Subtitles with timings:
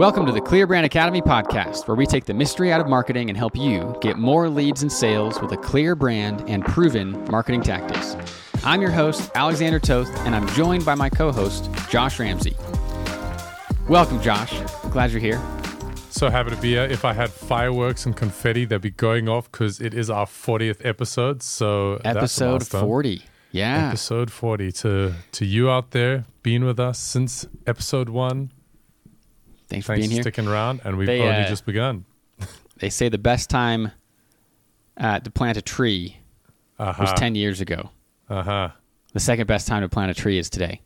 [0.00, 3.36] Welcome to the ClearBrand Academy podcast, where we take the mystery out of marketing and
[3.36, 8.16] help you get more leads and sales with a clear brand and proven marketing tactics.
[8.64, 12.56] I'm your host, Alexander Toth, and I'm joined by my co host, Josh Ramsey.
[13.90, 14.58] Welcome, Josh.
[14.90, 15.38] Glad you're here.
[16.08, 16.84] So happy to be here.
[16.84, 20.82] If I had fireworks and confetti, they'd be going off because it is our 40th
[20.82, 21.42] episode.
[21.42, 23.20] So episode 40.
[23.52, 23.88] Yeah.
[23.88, 24.72] Episode 40.
[24.72, 28.50] To to you out there, being with us since episode one.
[29.70, 30.22] Thanks for Thanks being for here.
[30.24, 32.04] sticking around, and we've They, already uh, just begun.
[32.78, 33.92] They say the best time
[34.96, 36.16] uh, to plant a tree
[36.78, 37.90] Uh was 10 years ago.
[38.28, 38.68] Uh huh.
[39.12, 40.80] The second best time to plant a tree is today.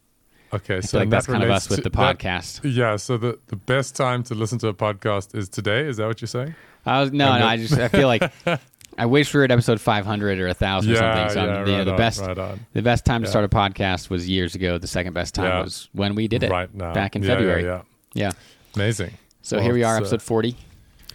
[0.52, 2.60] Okay, I so like and that's that kind of us with to- the that- podcast.
[2.64, 5.80] yeah, so the, the best time to listen to a podcast is today.
[5.86, 6.54] Is that what you're saying?
[6.86, 7.46] I was no, And no.
[7.46, 8.30] I just I feel like
[8.98, 11.34] I wish we were at episode 500 or 1,000 or yeah, something.
[11.34, 13.30] So yeah, I'm- you know, right the on, best right the best time to Yeah.
[13.30, 14.78] start a podcast was years ago.
[14.78, 17.64] The second best time was when we did it right now, back in February.
[17.64, 17.82] Yeah,
[18.14, 18.30] Yeah.
[18.74, 19.12] Amazing.
[19.42, 20.56] So Well, here we are, uh, episode 40.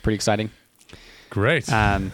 [0.04, 0.52] Pretty exciting.
[1.30, 1.72] Great.
[1.72, 2.12] Um,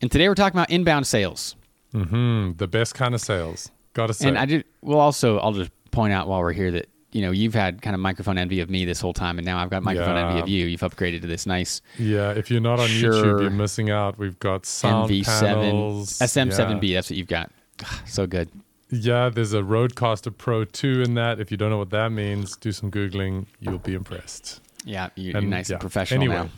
[0.00, 1.56] and today we're talking about inbound sales.
[1.94, 2.52] Mm-hmm.
[2.58, 3.70] The best kind of sales.
[3.94, 4.28] Gotta say.
[4.28, 7.30] And I just well also I'll just point out while we're here that you know
[7.30, 9.82] you've had kind of microphone envy of me this whole time, and now I've got
[9.82, 10.28] microphone Yeah.
[10.28, 10.66] envy of you.
[10.66, 13.12] You've upgraded to this nice Yeah, if you're not on Sure.
[13.12, 14.18] YouTube, you're missing out.
[14.18, 16.18] We've got sound MV7 panels.
[16.20, 16.92] SM7B.
[16.94, 17.50] That's what you've got.
[18.06, 18.50] So good.
[18.90, 19.28] Yeah.
[19.28, 21.40] there's a RodeCaster Pro 2 in that.
[21.40, 23.46] If you don't know what that means, do some googling.
[23.60, 24.60] You'll be impressed.
[24.84, 25.74] Yeah, you're, you're And, nice yeah.
[25.74, 26.50] and professional Anyway, now.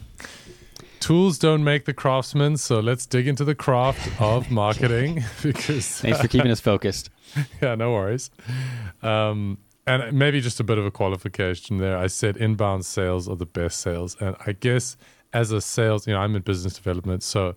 [1.00, 6.20] Tools don't make the craftsman, so let's dig into the craft of marketing because Thanks
[6.20, 7.10] for keeping us focused.
[7.62, 8.30] yeah, no worries.
[9.02, 11.96] Um, and maybe just a bit of a qualification there.
[11.96, 14.96] I said inbound sales are the best sales, and I guess
[15.32, 17.54] as a sales, you know, I'm in business development, so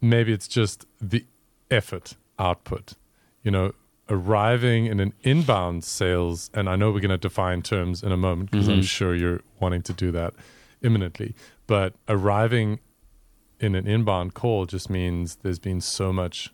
[0.00, 1.24] maybe it's just the
[1.70, 2.94] effort output.
[3.42, 3.72] You know,
[4.10, 8.16] arriving in an inbound sales, and I know we're going to define terms in a
[8.16, 8.84] moment because I'm Mhm.
[8.84, 10.34] sure you're wanting to do that
[10.82, 11.34] imminently.
[11.66, 12.80] But arriving
[13.60, 16.50] in an inbound call just means there's been so much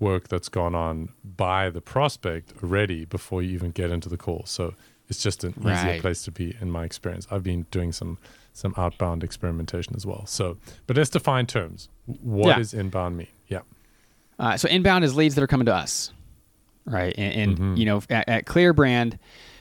[0.00, 4.42] work that's gone on by the prospect already before you even get into the call.
[4.46, 4.74] So
[5.08, 7.26] it's just an easier place to be in my experience.
[7.30, 8.18] I've been doing some
[8.56, 10.24] some outbound experimentation as well.
[10.26, 11.88] So, but let's define terms.
[12.06, 12.58] What Yeah.
[12.58, 13.26] does inbound mean?
[13.48, 13.62] Yeah.
[14.38, 16.12] Uh, so inbound is leads that are coming to us,
[16.86, 17.14] right?
[17.16, 17.78] And, and Mhm.
[17.78, 19.18] you know, at, at ClearBrand,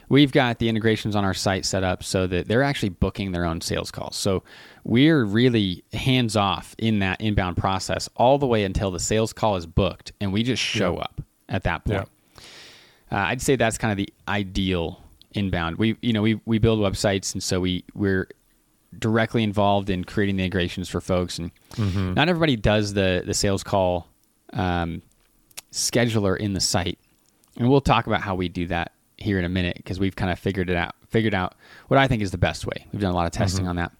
[0.09, 3.45] we've got the integrations on our site set up so that they're actually booking their
[3.45, 4.15] own sales calls.
[4.15, 4.43] So
[4.83, 9.55] we're really hands off in that inbound process all the way until the sales call
[9.55, 12.09] is booked, and we just show up at that point.
[13.11, 15.01] Uh, I'd say that's kind of the ideal
[15.33, 15.77] inbound.
[15.77, 18.27] We, you know, we we build websites, and so we we're
[18.99, 22.15] directly involved in creating the integrations for folks, and Mhm.
[22.15, 24.07] not everybody does the the sales call
[24.53, 25.01] um,
[25.71, 26.99] scheduler in the site,
[27.57, 30.31] and we'll talk about how we do that here in a minute because we've kind
[30.31, 30.95] of figured it out.
[31.09, 31.55] Figured out
[31.87, 32.85] what I think is the best way.
[32.91, 33.69] We've done a lot of testing Mhm.
[33.69, 33.91] on that,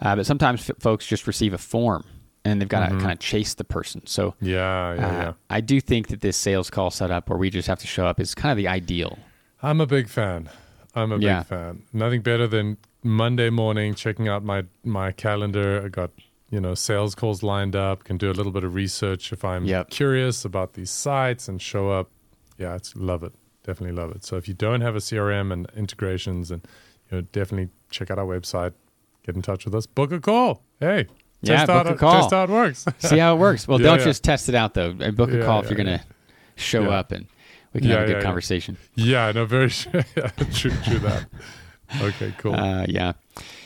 [0.00, 2.04] uh, but sometimes f- folks just receive a form
[2.44, 3.00] and they've got to Mhm.
[3.00, 4.06] kind of chase the person.
[4.06, 5.32] So Yeah, yeah, uh, yeah.
[5.50, 8.18] I do think that this sales call setup where we just have to show up
[8.20, 9.18] is kind of the ideal.
[9.62, 10.48] I'm a big fan.
[10.94, 11.40] I'm a Yeah.
[11.40, 11.82] big fan.
[11.92, 15.82] Nothing better than Monday morning checking out my my calendar.
[15.84, 16.10] I got
[16.50, 18.04] you know sales calls lined up.
[18.04, 19.90] Can do a little bit of research if I'm Yep.
[19.90, 22.10] curious about these sites and show up.
[22.58, 23.32] Yeah, it's love it.
[23.64, 24.24] Definitely love it.
[24.24, 26.66] So if you don't have a CRM and integrations, and
[27.10, 28.72] you know definitely check out our website.
[29.24, 29.86] Get in touch with us.
[29.86, 30.62] Book a call.
[30.80, 31.06] Hey,
[31.40, 32.20] Yeah, test book out a call.
[32.22, 32.84] Test how it works.
[32.98, 33.66] See how it works.
[33.66, 34.04] Well, Yeah, don't yeah.
[34.04, 34.92] just test it out though.
[35.12, 36.02] Book a call if you're going to yeah.
[36.56, 37.26] show up and
[37.72, 38.76] we can have a good conversation.
[38.96, 40.04] yeah, no, very sure.
[40.16, 41.26] yeah, true, true that.
[42.02, 42.54] Okay, cool.
[42.54, 43.12] Uh, yeah.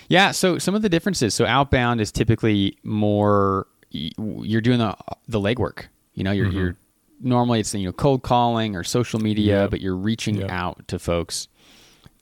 [0.08, 0.30] Yeah.
[0.30, 1.34] So some of the differences.
[1.34, 5.86] So outbound is typically more, you're doing the, the legwork.
[6.14, 6.52] You know, you're, Mhm.
[6.52, 6.76] you're
[7.20, 9.66] normally it's, you know, cold calling or social media, Yeah.
[9.66, 10.46] but you're reaching Yeah.
[10.50, 11.48] out to folks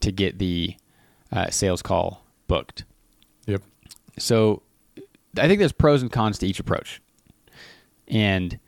[0.01, 0.75] to get the
[1.31, 2.83] uh, sales call booked.
[3.47, 3.61] Yep.
[4.17, 4.61] So
[5.37, 7.01] I think there's pros and cons to each approach.
[8.07, 8.59] And,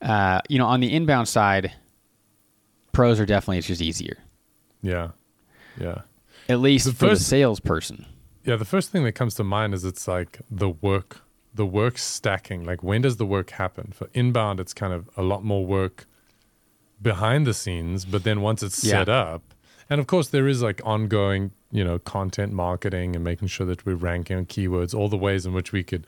[0.00, 1.72] uh, you know, on the inbound side,
[2.92, 4.16] pros are definitely, it's just easier,
[4.82, 5.10] yeah,
[5.78, 6.02] yeah.
[6.48, 8.06] at least The for the salesperson.
[8.44, 11.20] Yeah, the first thing that comes to mind is it's like the work,
[11.54, 12.64] the work stacking.
[12.64, 13.92] Like when does the work happen?
[13.92, 16.06] For inbound, it's kind of a lot more work
[17.02, 19.00] behind the scenes, but then once it's Yeah.
[19.00, 19.42] set up,
[19.88, 23.84] and of course there is like ongoing, you know, content marketing and making sure that
[23.86, 26.06] we're ranking on keywords, all the ways in which we could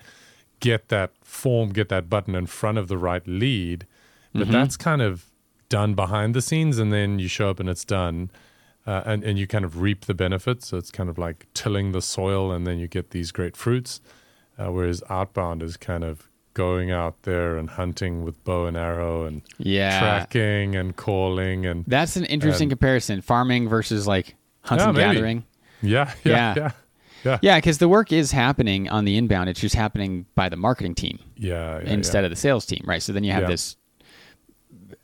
[0.60, 3.86] get that form, get that button in front of the right lead.
[4.34, 4.52] But Mhm.
[4.52, 5.26] that's kind of
[5.68, 8.30] done behind the scenes, and then you show up and it's done
[8.84, 10.66] uh, and and you kind of reap the benefits.
[10.68, 14.00] So it's kind of like tilling the soil, and then you get these great fruits.
[14.58, 19.24] Uh, whereas outbound is kind of going out there and hunting with bow and arrow
[19.24, 19.98] and Yeah.
[19.98, 23.20] tracking and calling and That's an interesting And- comparison.
[23.22, 25.44] Farming versus like hunting Yeah, gathering.
[25.80, 26.70] Yeah, yeah, Yeah.
[27.24, 29.48] yeah, yeah, because the work is happening on the inbound.
[29.48, 33.02] It's just happening by the marketing team yeah, yeah, instead of the sales team, right?
[33.02, 33.76] So then you have this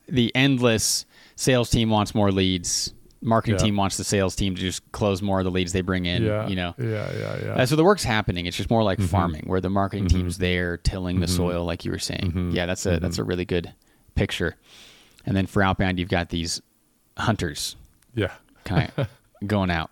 [0.08, 1.04] the endless
[1.36, 3.65] sales team wants more leads, marketing Yeah.
[3.67, 6.23] team wants the sales team to just close more of the leads they bring in.
[6.23, 7.53] yeah, You know, yeah, yeah, yeah.
[7.55, 8.47] Uh, so the work's happening.
[8.47, 9.06] It's just more like Mm-hmm.
[9.09, 12.20] farming, where the marketing team's there tilling the soil, like you were saying.
[12.32, 12.50] Mm-hmm.
[12.53, 13.73] Yeah, that's a that's a really good
[14.15, 14.56] picture.
[15.26, 16.61] And then for outbound, you've got these
[17.17, 17.76] hunters
[18.15, 18.32] yeah,
[18.65, 19.09] kind of
[19.47, 19.91] going out.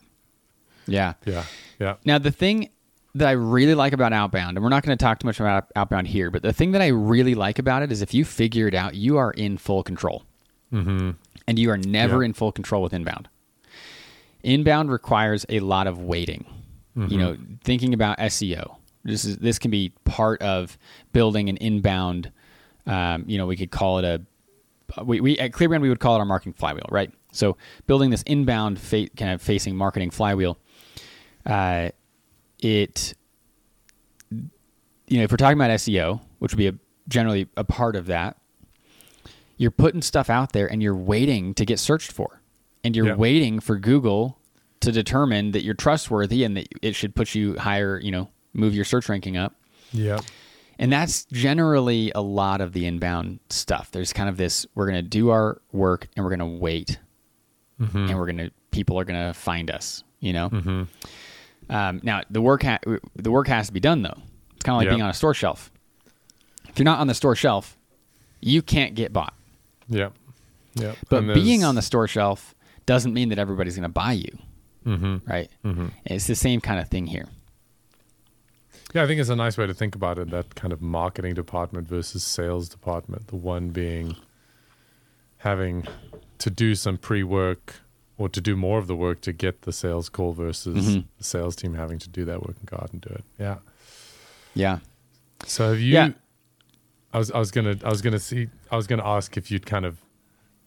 [0.86, 1.14] Yeah.
[1.24, 1.44] yeah,
[1.80, 2.70] yeah, Now the thing
[3.16, 5.66] that I really like about outbound, and we're not going to talk too much about
[5.74, 8.68] outbound here, but the thing that I really like about it is if you figure
[8.68, 10.22] it out, you are in full control,
[10.72, 11.10] mm-hmm.
[11.48, 12.26] And you are never Yeah.
[12.26, 13.28] in full control with inbound.
[14.42, 16.44] Inbound requires a lot of waiting.
[16.98, 18.76] You know, thinking about SEO.
[19.04, 20.78] This is this can be part of
[21.12, 22.32] building an inbound.
[22.86, 24.22] Um, you know, we could call it a
[25.04, 27.12] we, we at ClearBrand we would call it our marketing flywheel, right?
[27.32, 30.56] So building this inbound fa- kind of facing marketing flywheel,
[31.44, 31.90] uh,
[32.60, 33.12] it
[34.30, 36.74] you know if we're talking about SEO, which would be a,
[37.08, 38.38] generally a part of that,
[39.56, 42.40] you're putting stuff out there and you're waiting to get searched for,
[42.84, 43.14] and you're Yeah.
[43.14, 44.38] waiting for Google
[44.80, 48.74] to determine that you're trustworthy and that it should put you higher, you know, move
[48.74, 49.54] your search ranking up.
[49.92, 50.20] yeah,
[50.78, 53.90] And that's generally a lot of the inbound stuff.
[53.90, 56.98] There's kind of this we're going to do our work and we're going to wait.
[57.78, 60.86] And we're going to people are going to find us, you know?
[61.70, 62.78] Um, now, the work ha-
[63.16, 64.18] the work has to be done though.
[64.54, 64.90] It's kind of like Yeah.
[64.92, 65.70] being on a store shelf.
[66.68, 67.76] If you're not on the store shelf,
[68.40, 69.34] you can't get bought.
[69.88, 70.10] Yeah,
[70.74, 70.94] yeah.
[71.08, 72.54] But being on the store shelf
[72.86, 74.38] doesn't mean that everybody's going to buy you,
[74.84, 75.28] Mhm.
[75.28, 75.50] right?
[75.64, 75.92] Mhm.
[76.04, 77.26] It's the same kind of thing here.
[78.94, 80.30] Yeah, I think it's a nice way to think about it.
[80.30, 83.26] That kind of marketing department versus sales department.
[83.28, 84.16] The one being
[85.38, 85.86] having
[86.38, 87.76] to do some pre work
[88.18, 91.04] or to do more of the work to get the sales call versus Mhm.
[91.18, 93.24] the sales team having to do that work and go out and do it.
[93.38, 93.58] Yeah.
[94.54, 94.78] Yeah.
[95.44, 95.92] So have you?
[95.94, 96.10] Yeah.
[97.16, 99.64] I was I was gonna I was gonna see I was gonna ask if you'd
[99.64, 99.96] kind of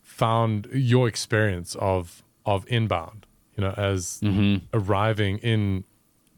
[0.01, 4.61] found your experience of of inbound, you know, as Mhm.
[4.73, 5.83] arriving in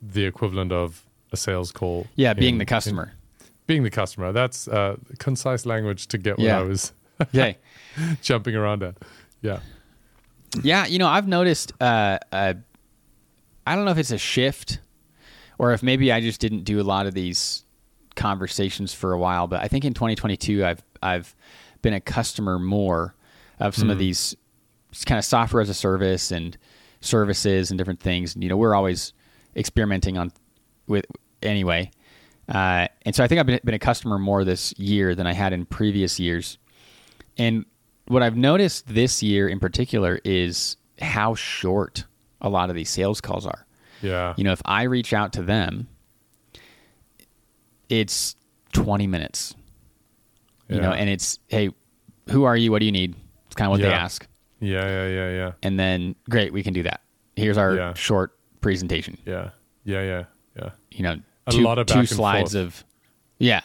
[0.01, 2.07] the equivalent of a sales call.
[2.15, 3.03] Yeah, being in- the customer.
[3.39, 4.33] in- being the customer.
[4.33, 6.59] That's uh, concise language to get what Yeah.
[6.59, 6.91] I was
[7.21, 7.57] Okay.
[8.21, 8.95] jumping around at.
[9.41, 9.59] Yeah.
[10.61, 11.71] Yeah, you know, I've noticed.
[11.79, 12.55] Uh, uh,
[13.65, 14.79] I don't know if it's a shift,
[15.57, 17.63] or if maybe I just didn't do a lot of these
[18.21, 19.47] conversations for a while.
[19.47, 21.35] But I think in 2022, I've I've
[21.81, 23.15] been a customer more
[23.59, 24.35] of some of these
[25.05, 26.57] kind of software as a service and
[26.99, 28.35] services and different things.
[28.35, 29.13] And you know, we're always
[29.55, 30.31] experimenting on
[30.87, 31.05] with
[31.41, 31.91] anyway.
[32.47, 35.33] Uh, and so I think I've been, been a customer more this year than I
[35.33, 36.57] had in previous years.
[37.37, 37.65] And
[38.07, 42.05] what I've noticed this year in particular is how short
[42.41, 43.65] a lot of these sales calls are.
[44.01, 44.33] Yeah.
[44.37, 45.87] You know, if I reach out to them,
[47.91, 48.35] it's
[48.73, 49.53] 20 minutes.
[50.69, 51.69] You know, and it's, hey,
[52.29, 52.71] who are you?
[52.71, 53.15] What do you need?
[53.47, 54.25] It's kind of what they ask.
[54.61, 54.85] Yeah.
[54.85, 55.07] Yeah.
[55.07, 55.29] Yeah.
[55.31, 55.51] Yeah.
[55.63, 57.01] And then, great, we can do that.
[57.35, 57.93] Here's our Yeah.
[57.93, 59.17] short presentation.
[59.25, 59.49] Yeah.
[59.83, 60.01] Yeah.
[60.03, 60.23] Yeah.
[60.55, 60.69] Yeah.
[60.91, 61.15] You know,
[61.47, 62.65] A two, lot of two slides forth.
[62.67, 62.85] of,
[63.39, 63.61] yeah,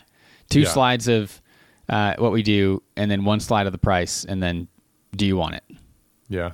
[0.51, 0.69] two Yeah.
[0.71, 1.41] slides of
[1.89, 4.67] uh, what we do, and then one slide of the price, and then
[5.15, 5.63] do you want it?
[6.29, 6.53] Yeah,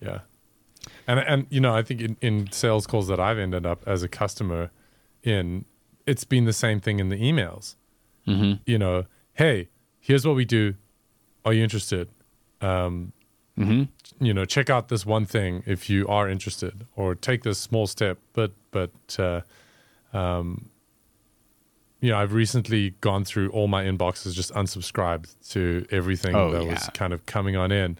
[0.00, 0.20] yeah,
[1.06, 4.02] and and you know I think in, in sales calls that I've ended up as
[4.02, 4.70] a customer
[5.22, 5.66] in,
[6.06, 7.76] it's been the same thing in the emails.
[8.26, 8.62] Mm-hmm.
[8.66, 9.68] You know, hey,
[10.00, 10.74] here's what we do.
[11.44, 12.08] Are you interested?
[12.60, 13.12] Um,
[13.56, 13.84] Mm-hmm.
[14.24, 17.86] you know, check out this one thing if you are interested, or take this small
[17.86, 18.18] step.
[18.32, 19.42] But but uh,
[20.12, 20.70] um,
[22.00, 26.64] you know, I've recently gone through all my inboxes, just unsubscribed to everything Oh, that
[26.64, 26.70] yeah.
[26.72, 27.96] was kind of coming on in.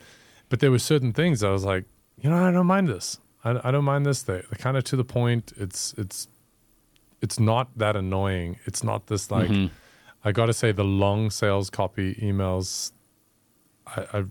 [0.48, 1.84] But there were certain things I was like,
[2.20, 3.18] you know, I don't mind this.
[3.44, 4.22] I, I don't mind this.
[4.22, 5.52] They, they're kind of to the point.
[5.56, 6.26] It's it's
[7.24, 8.50] it's not that annoying.
[8.66, 9.50] It's not this like.
[9.50, 9.70] Mhm.
[10.26, 12.92] I got to say, the long sales copy emails.
[13.96, 14.24] I, I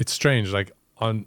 [0.00, 0.46] it's strange.
[0.58, 1.26] Like on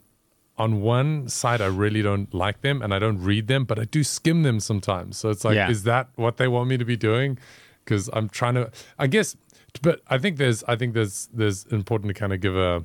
[0.58, 3.86] on one side, I really don't like them, and I don't read them, but I
[3.98, 5.18] do skim them sometimes.
[5.18, 5.70] So it's like, Yeah.
[5.70, 7.38] is that what they want me to be doing?
[7.84, 8.72] Because I'm trying to.
[9.00, 9.36] I guess,
[9.82, 10.63] but I think there's.
[10.68, 11.30] I think there's.
[11.34, 12.84] There's important to kind of give a.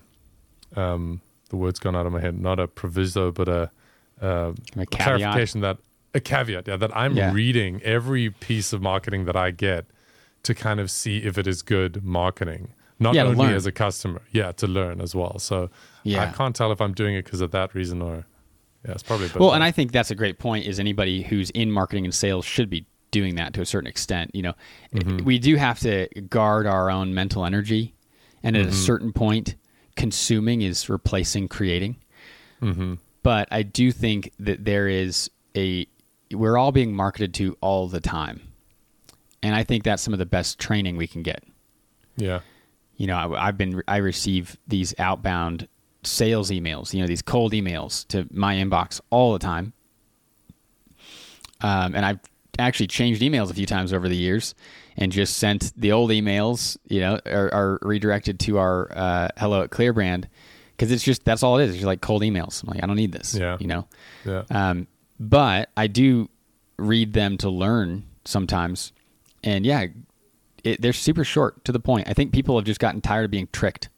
[0.77, 2.39] Um, the word's gone out of my head.
[2.41, 3.71] Not a proviso, but a.
[4.21, 5.79] Uh, A clarification that
[6.15, 7.33] a caveat, yeah, that I'm Yeah.
[7.33, 9.87] reading every piece of marketing that I get
[10.43, 12.73] to kind of see if it is good marketing.
[12.99, 15.39] Not Yeah, only as a customer, yeah, to learn as well.
[15.39, 15.71] So
[16.05, 16.23] Yeah.
[16.25, 18.27] I can't tell if I'm doing it because of that reason or
[18.85, 19.31] yeah, it's probably.
[19.39, 20.67] Well, and I think that's a great point.
[20.67, 24.31] Is anybody who's in marketing and sales should be doing that to a certain extent.
[24.35, 24.55] You know,
[24.95, 25.25] Mm-hmm.
[25.25, 27.95] we do have to guard our own mental energy,
[28.43, 28.67] and Mm-hmm.
[28.69, 29.55] at a certain point,
[29.97, 31.97] consuming is replacing creating.
[32.61, 32.99] Mhm.
[33.23, 35.87] But I do think that there is a
[36.33, 38.41] we're all being marketed to all the time,
[39.43, 41.45] and I think that's some of the best training we can get.
[42.17, 42.41] Yeah.
[42.97, 45.69] You know, I, I've been I receive these outbound
[46.05, 49.73] sales emails, you know, these cold emails to my inbox all the time,
[51.61, 52.21] um, and I've
[52.59, 54.55] actually changed emails a few times over the years
[54.97, 59.63] and just sent the old emails, you know, are, are redirected to our uh, hello
[59.63, 60.27] at ClearBrand
[60.77, 61.71] because it's just that's all it is.
[61.71, 62.63] It's just like cold emails.
[62.63, 63.35] I'm like, I don't need this.
[63.35, 63.57] Yeah.
[63.61, 63.89] You know.
[64.25, 64.43] Yeah.
[64.51, 64.87] Um,
[65.29, 66.29] but I do
[66.79, 68.93] read them to learn sometimes,
[69.45, 69.87] and yeah,
[70.65, 72.09] it, they're super short to the point.
[72.09, 73.89] I think people have just gotten tired of being tricked,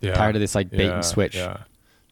[0.00, 0.14] yeah.
[0.14, 1.36] tired of this like bait Yeah, and switch.
[1.36, 1.62] Yeah.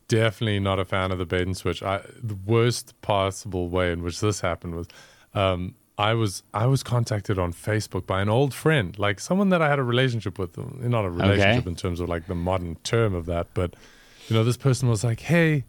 [0.08, 1.82] Definitely not a fan of the bait and switch.
[1.82, 4.88] I the worst possible way in which this happened was
[5.34, 9.60] um, I was I was contacted on Facebook by an old friend, like someone that
[9.60, 10.56] I had a relationship with.
[10.56, 13.74] Not a relationship in terms of like the modern term of that, but
[14.28, 15.64] you know, this person was like, "Hey,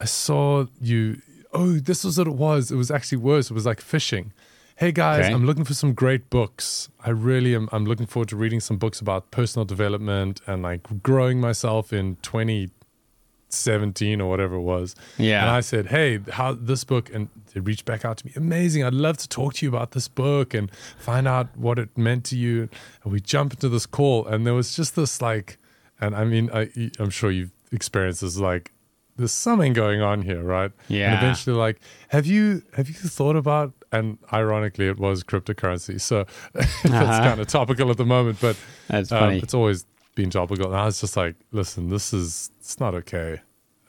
[0.00, 1.20] I saw you.
[1.52, 2.70] Oh, this was what it was.
[2.70, 3.50] It was actually worse.
[3.50, 4.32] It was like fishing.
[4.76, 5.34] Hey guys, Okay.
[5.34, 6.88] I'm looking for some great books.
[7.04, 7.68] I really am.
[7.72, 12.16] I'm looking forward to reading some books about personal development and like growing myself in
[12.22, 14.96] 2017 or whatever it was.
[15.18, 15.42] Yeah.
[15.42, 17.10] And I said, hey, how this book?
[17.12, 18.32] And they reached back out to me.
[18.34, 18.82] Amazing.
[18.84, 22.24] I'd love to talk to you about this book and find out what it meant
[22.26, 22.68] to you.
[23.04, 25.58] And we jump into this call, and there was just this like,
[26.00, 28.72] and I mean, I, I'm sure you've experienced this like
[29.16, 30.72] there's something going on here, right?
[30.88, 31.12] Yeah.
[31.12, 33.72] And eventually, like, have you have you thought about?
[33.92, 37.20] And ironically, it was cryptocurrency, so that's Uh-huh.
[37.22, 38.38] kind of topical at the moment.
[38.40, 38.56] But
[38.88, 40.66] That's um, funny, it's always been topical.
[40.66, 43.40] And I was just like, listen, this is it's not okay,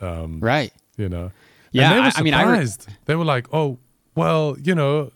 [0.02, 0.74] right?
[0.98, 1.32] you know.
[1.72, 2.88] Yeah, and they were I- I mean, I re- surprised.
[3.06, 3.80] they were like, oh,
[4.16, 5.12] well, you know,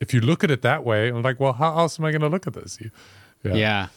[0.00, 2.22] if you look at it that way, I'm like, well, how else am I going
[2.22, 2.78] to look at this?
[2.80, 2.90] You,
[3.44, 3.88] Yeah.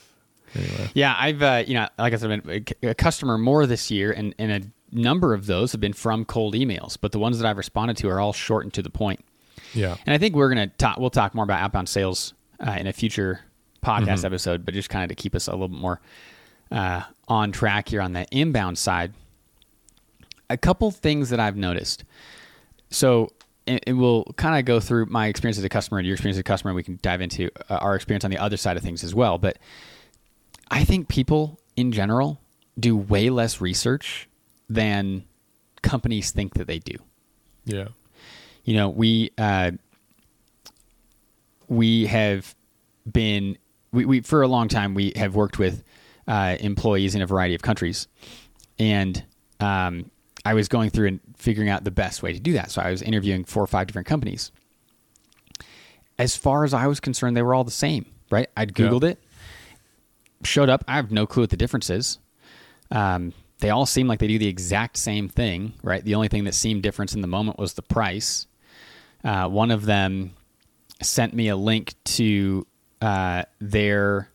[0.53, 0.91] Anyway.
[0.93, 4.11] Yeah, I've uh, you know, like I said, I've been a customer more this year,
[4.11, 6.97] and, and a number of those have been from cold emails.
[6.99, 9.23] But the ones that I've responded to are all short and to the point.
[9.73, 9.95] Yeah.
[10.05, 10.97] And I think we're gonna talk.
[10.97, 12.33] We'll talk more about outbound sales
[12.65, 13.41] uh, in a future
[13.83, 16.01] podcast episode, but just kind of to keep us a little bit more
[16.71, 19.13] uh, on track here on the inbound side.
[20.49, 22.03] A couple things that I've noticed.
[22.89, 23.31] So,
[23.65, 26.35] and, and we'll kind of go through my experience as a customer and your experience
[26.35, 28.77] as a customer, and we can dive into uh, our experience on the other side
[28.77, 29.37] of things as well.
[29.37, 29.57] But
[30.69, 32.39] I think people in general
[32.79, 34.27] do way less research
[34.73, 35.23] than
[35.81, 36.93] companies think that they do.
[37.65, 37.89] Yeah.
[38.63, 39.71] you know we uh,
[41.67, 42.55] we have
[43.11, 43.57] been
[43.91, 45.83] we, we for a long time we have worked with
[46.27, 48.07] uh, employees in a variety of countries.
[48.79, 49.23] And
[49.59, 50.09] um,
[50.43, 52.71] i was going through and figuring out the best way to do that.
[52.71, 54.51] So i was interviewing four or five different companies.
[56.17, 58.47] As far as i was concerned they were all the same right?
[58.55, 58.87] I'd Yeah.
[58.87, 59.19] googled it
[60.43, 60.83] showed up.
[60.87, 62.17] I have no clue what the difference is.
[62.89, 66.03] Um, they all seem like they do the exact same thing, right?
[66.03, 68.47] The only thing that seemed different in the moment was the price.
[69.23, 70.33] Uh, one of them
[71.01, 72.65] sent me a link to
[73.01, 74.29] uh, their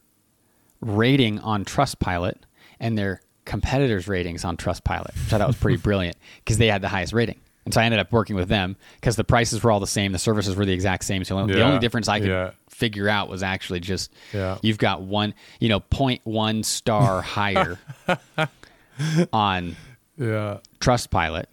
[0.80, 2.36] rating on Trustpilot
[2.80, 6.82] and their competitors' ratings on Trustpilot, which I thought was pretty brilliant because they had
[6.82, 7.40] the highest rating.
[7.64, 10.12] And so I ended up working with them because the prices were all the same,
[10.12, 11.24] the services were the exact same.
[11.24, 12.50] So the only difference I could yeah.
[12.68, 14.58] figure out was actually just Yeah.
[14.62, 17.76] you've got one, you know, 0.1 star higher
[19.32, 19.76] on
[20.16, 20.58] Yeah.
[20.80, 21.44] Trustpilot.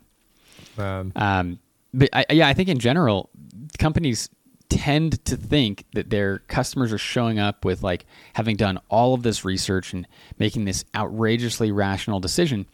[0.77, 1.11] Man.
[1.15, 1.59] Um,
[1.93, 3.29] but I, yeah, I think in general,
[3.77, 4.29] companies
[4.69, 9.21] tend to think that their customers are showing up with like having done all of
[9.21, 10.07] this research and
[10.39, 12.65] making this outrageously rational decision.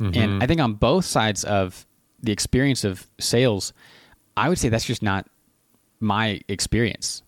[0.00, 1.86] And I think on both sides of
[2.20, 3.72] the experience of sales,
[4.36, 5.28] I would say that's just not
[6.00, 7.22] my experience.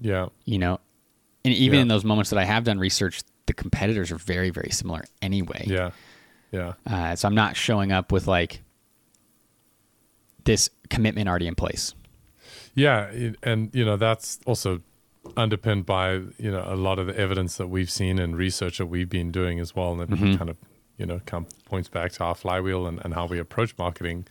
[0.00, 0.28] Yeah.
[0.46, 0.80] You know,
[1.44, 1.82] and even Yeah.
[1.82, 5.64] in those moments that I have done research, the competitors are very, very similar anyway.
[5.66, 5.90] Yeah.
[6.56, 6.72] Yeah.
[6.86, 8.62] Uh, so I'm not showing up with like
[10.44, 11.94] this commitment already in place.
[12.74, 13.10] Yeah,
[13.42, 14.80] and you know that's also
[15.36, 18.86] underpinned by you know a lot of the evidence that we've seen and research that
[18.86, 20.36] we've been doing as well, and it Mm-hmm.
[20.36, 20.56] kind of
[20.98, 24.26] you know come, points back to our flywheel and, and how we approach marketing.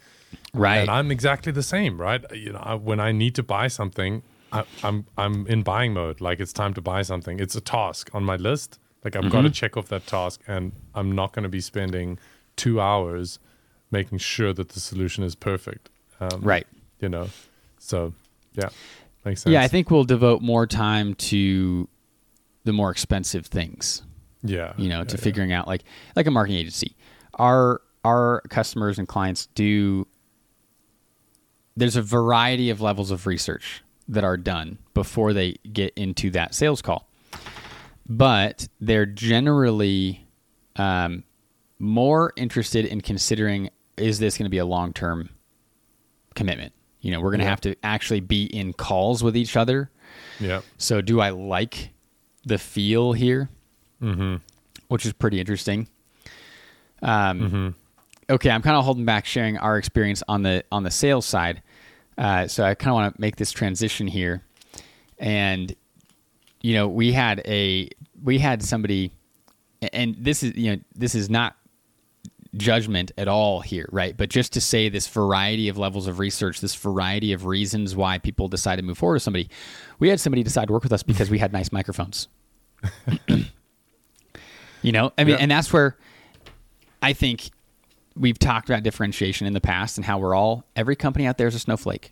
[0.54, 0.78] Right.
[0.78, 2.24] And I'm exactly the same, right?
[2.34, 6.22] You know, I, when I need to buy something, I, I'm I'm in buying mode.
[6.22, 7.40] Like it's time to buy something.
[7.40, 8.80] It's a task on my list.
[9.06, 9.44] Like I've got Mm-hmm.
[9.46, 12.18] to check off that task, and I'm not going to be spending
[12.58, 13.40] two hours
[13.92, 15.90] making sure that the solution is perfect.
[16.20, 16.66] Um, right.
[17.00, 17.30] You know,
[17.78, 18.14] so
[18.56, 18.70] yeah,
[19.24, 19.54] makes sense.
[19.54, 21.88] Yeah, I think we'll devote more time to
[22.64, 24.02] the more expensive things.
[24.42, 25.24] Yeah, You know, yeah, to yeah.
[25.24, 25.84] figuring out like
[26.16, 26.96] like a marketing agency.
[27.36, 30.08] Our our customers and clients do
[31.78, 36.56] there's a variety of levels of research that are done before they get into that
[36.56, 37.10] sales call.
[38.08, 40.28] But they're generally
[40.76, 41.24] um,
[41.80, 45.30] more interested in considering is this going to be a long term
[46.36, 46.74] commitment?
[47.02, 47.50] You know, we're going to Yeah.
[47.52, 49.90] have to actually be in calls with each other.
[50.40, 50.62] Yeah.
[50.78, 51.92] So, do I like
[52.46, 53.50] the feel here?
[54.02, 54.36] Mm-hmm.
[54.88, 55.88] Which is pretty interesting.
[57.02, 58.34] Um, Mm-hmm.
[58.34, 61.62] okay, I'm kind of holding back sharing our experience on the on the sales side.
[62.18, 64.42] Uh, so I kind of want to make this transition here,
[65.20, 65.76] and
[66.66, 67.88] you know, we had a
[68.24, 69.12] we had somebody,
[69.94, 71.56] and this is you know this is not
[72.58, 74.18] judgment at all here, right?
[74.18, 78.18] But just to say this variety of levels of research, this variety of reasons why
[78.18, 79.48] people decide to move forward with somebody.
[80.00, 82.30] We had somebody decide to work with us because we had nice microphones.
[84.82, 85.42] you know, I mean, Yeah.
[85.42, 85.98] and that's where
[87.04, 87.52] I think
[88.16, 91.48] we've talked about differentiation in the past and how we're all every company out there
[91.48, 92.12] is a snowflake.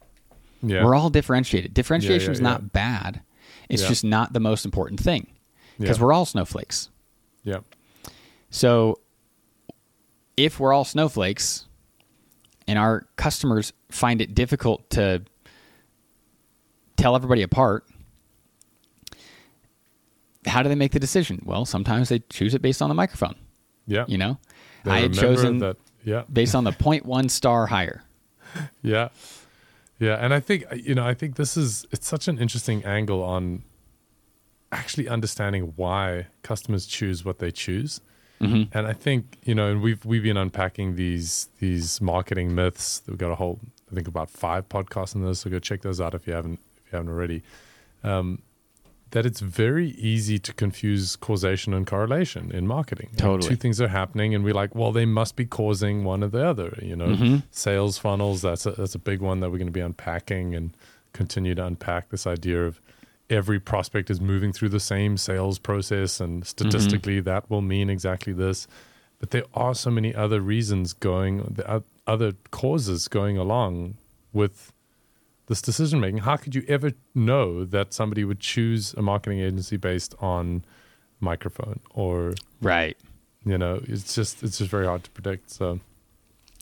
[0.62, 0.84] Yeah.
[0.86, 1.74] We're all differentiated.
[1.74, 2.50] Differentiation is yeah.
[2.50, 3.22] not bad.
[3.70, 3.88] It's Yeah.
[3.90, 5.28] just not the most important thing
[5.80, 6.04] because Yeah.
[6.04, 6.90] we're all snowflakes.
[7.44, 7.60] yeah.
[8.50, 9.00] So
[10.38, 11.66] if we're all snowflakes
[12.68, 15.24] and our customers find it difficult to
[16.98, 17.86] tell everybody apart,
[20.46, 21.42] how do they make the decision?
[21.46, 23.36] Well, sometimes they choose it based on the microphone.
[23.88, 24.06] Yeah.
[24.08, 24.38] You know,
[24.84, 25.78] They I had chosen that.
[26.04, 26.24] Yeah.
[26.32, 28.04] based on the 0.1 star higher.
[28.82, 29.10] Yeah.
[30.04, 30.16] Yeah.
[30.16, 33.64] And I think, you know, I think this is, it's such an interesting angle on
[34.70, 38.02] actually understanding why customers choose what they choose.
[38.42, 38.78] Mm-hmm.
[38.78, 43.02] And I think, you know, and we've, we've been unpacking these, these marketing myths.
[43.08, 45.40] We've got a whole, I think about five podcasts on this.
[45.40, 47.42] So go check those out if you haven't, if you haven't already.
[48.04, 48.42] Um,
[49.14, 53.10] that it's very easy to confuse causation and correlation in marketing.
[53.14, 53.50] Like, Totally.
[53.50, 56.46] two things are happening, and we're like, well, they must be causing one or the
[56.46, 56.78] other.
[56.82, 57.38] You know, Mm-hmm.
[57.52, 58.42] sales funnels.
[58.42, 60.76] That's a, that's a big one that we're going to be unpacking and
[61.14, 62.82] continue to unpack this idea of
[63.30, 68.34] every prospect is moving through the same sales process, and statistically, that will mean exactly
[68.34, 68.68] this.
[69.20, 73.96] But there are so many other reasons going, the oth- other causes going along
[74.34, 74.73] with
[75.48, 76.20] this decision making.
[76.20, 80.64] How could you ever know that somebody would choose a marketing agency based on
[81.20, 82.98] microphone or Right.
[83.46, 85.80] you know it's just it's just very hard to predict so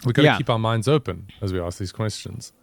[0.05, 0.37] we got to Yeah.
[0.37, 2.53] keep our minds open as we ask these questions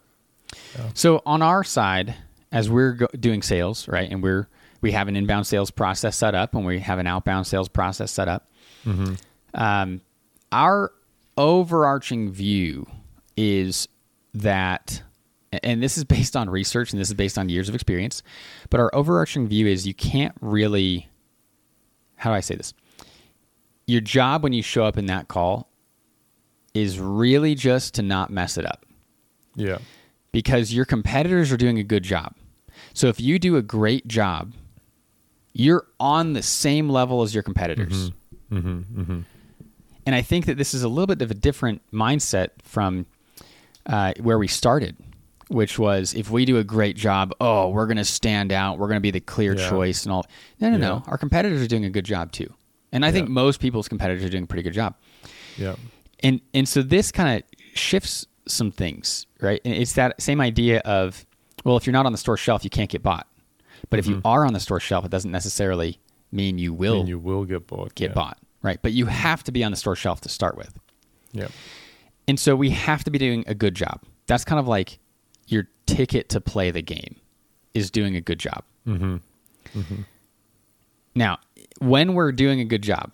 [0.93, 2.15] So on our side,
[2.51, 4.47] as we're go- doing sales, right, and we're
[4.81, 8.11] we have an inbound sales process set up, and we have an outbound sales process
[8.11, 8.49] set up.
[9.53, 10.01] Um,
[10.51, 10.91] our
[11.37, 12.87] overarching view
[13.37, 13.87] is
[14.33, 15.03] that,
[15.63, 18.23] and this is based on research, and this is based on years of experience,
[18.69, 21.09] but our overarching view is you can't really.
[22.15, 22.73] How do I say this?
[23.87, 25.69] Your job when you show up in that call
[26.73, 28.85] is really just to not mess it up
[29.55, 29.79] yeah
[30.31, 32.35] because your competitors are doing a good job.
[32.93, 34.53] So if you do a great job,
[35.53, 38.11] you're on the same level as your competitors.
[38.51, 38.57] Mm-hmm.
[38.57, 39.01] Mm-hmm.
[39.01, 39.19] Mm-hmm.
[40.05, 43.05] And I think that this is a little bit of a different mindset from
[43.85, 44.95] uh, where we started,
[45.49, 48.87] which was if we do a great job, oh, we're going to stand out, we're
[48.87, 49.69] going to be the clear Yeah.
[49.69, 50.25] choice and all.
[50.59, 51.03] No, no, no.
[51.07, 52.53] Our competitors are doing a good job too.
[52.91, 54.95] And I think most people's competitors are doing a pretty good job.
[55.57, 55.75] Yeah.
[56.21, 59.61] And and so this kind of shifts some things right?
[59.63, 61.25] And it's that same idea of
[61.65, 63.27] well if you're not on the store shelf you can't get bought.
[63.89, 64.27] But if you mm-hmm.
[64.27, 65.99] are on the store shelf it doesn't necessarily
[66.31, 68.13] mean you will and you will get bought get yeah.
[68.13, 68.79] bought right?
[68.81, 70.77] But you have to be on the store shelf to start with.
[71.31, 71.47] Yeah.
[72.27, 74.01] And so we have to be doing a good job.
[74.27, 74.99] That's kind of like
[75.51, 77.15] your ticket to play the game
[77.73, 78.63] is doing a good job
[81.15, 81.37] now
[81.79, 83.11] when we're doing a good job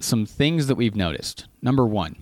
[0.00, 2.16] some things that we've noticed number one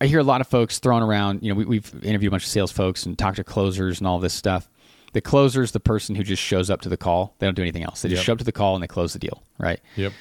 [0.00, 1.42] I hear a lot of folks throwing around.
[1.42, 4.06] You know, we, we've interviewed a bunch of sales folks and talked to closers and
[4.06, 4.68] all this stuff.
[5.12, 7.34] The closer is the person who just shows up to the call.
[7.40, 8.02] They don't do anything else.
[8.02, 8.26] They just Yep.
[8.26, 9.80] show up to the call and they close the deal, right?
[9.96, 10.12] yep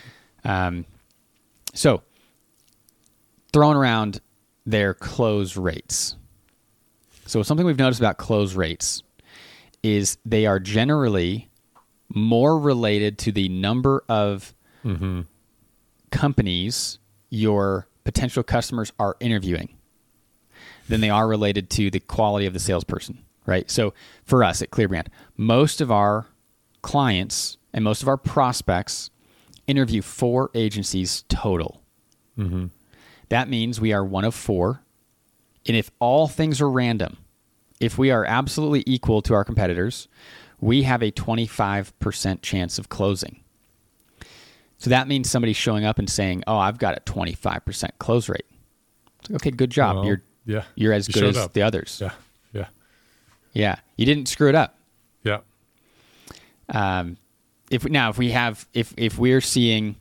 [0.44, 0.86] Um,
[1.76, 2.02] so,
[3.54, 4.20] throwing around
[4.66, 6.16] their close rates.
[7.26, 9.04] So, something we've noticed about close rates
[9.84, 11.50] is they are generally
[12.10, 15.22] more related to the number of mm-hmm.
[16.12, 19.76] companies your potential customers are interviewing
[20.88, 23.70] than they are related to the quality of the salesperson, right?
[23.70, 26.28] So for us at ClearBrand, most of our
[26.82, 29.10] clients and most of our prospects
[29.68, 31.82] interview four agencies total.
[32.38, 32.68] Mm-hmm.
[33.30, 34.82] That means we are one of four.
[35.68, 37.18] And if all things are random,
[37.80, 40.08] if we are absolutely equal to our competitors,
[40.60, 43.40] we have a 25% chance of closing.
[44.78, 48.46] So that means somebody showing up and saying, "Oh, I've got a 25% close rate."
[49.22, 49.96] It's like, okay, good job.
[49.98, 51.54] Well, you're yeah you're as You good as up.
[51.54, 51.98] the others.
[52.02, 52.12] yeah
[52.54, 52.68] yeah
[53.54, 54.78] Yeah, you didn't screw it up.
[55.24, 55.40] yeah
[56.70, 57.18] Um,
[57.72, 59.96] if now if we have if if we're seeing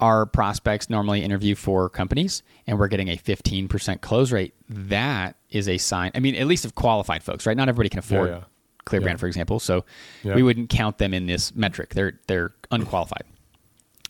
[0.00, 5.68] our prospects normally interview four companies and we're getting a 15% close rate, that is
[5.68, 6.10] a sign.
[6.14, 7.56] I mean, at least of qualified folks, right?
[7.56, 8.42] Not everybody can afford Yeah, yeah.
[8.86, 9.16] ClearBrand, Yeah.
[9.16, 9.60] for example.
[9.60, 9.84] So
[10.24, 11.94] we wouldn't count them in this metric.
[11.94, 13.24] They're they're unqualified.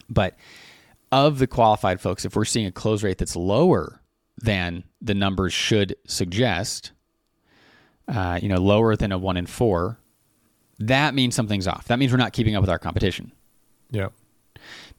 [0.08, 0.36] But
[1.12, 4.00] of the qualified folks, if we're seeing a close rate that's lower
[4.38, 6.92] than the numbers should suggest,
[8.08, 9.98] uh, you know, lower than a one in four,
[10.78, 11.88] that means something's off.
[11.88, 13.32] That means we're not keeping up with our competition.
[13.90, 14.08] Yeah.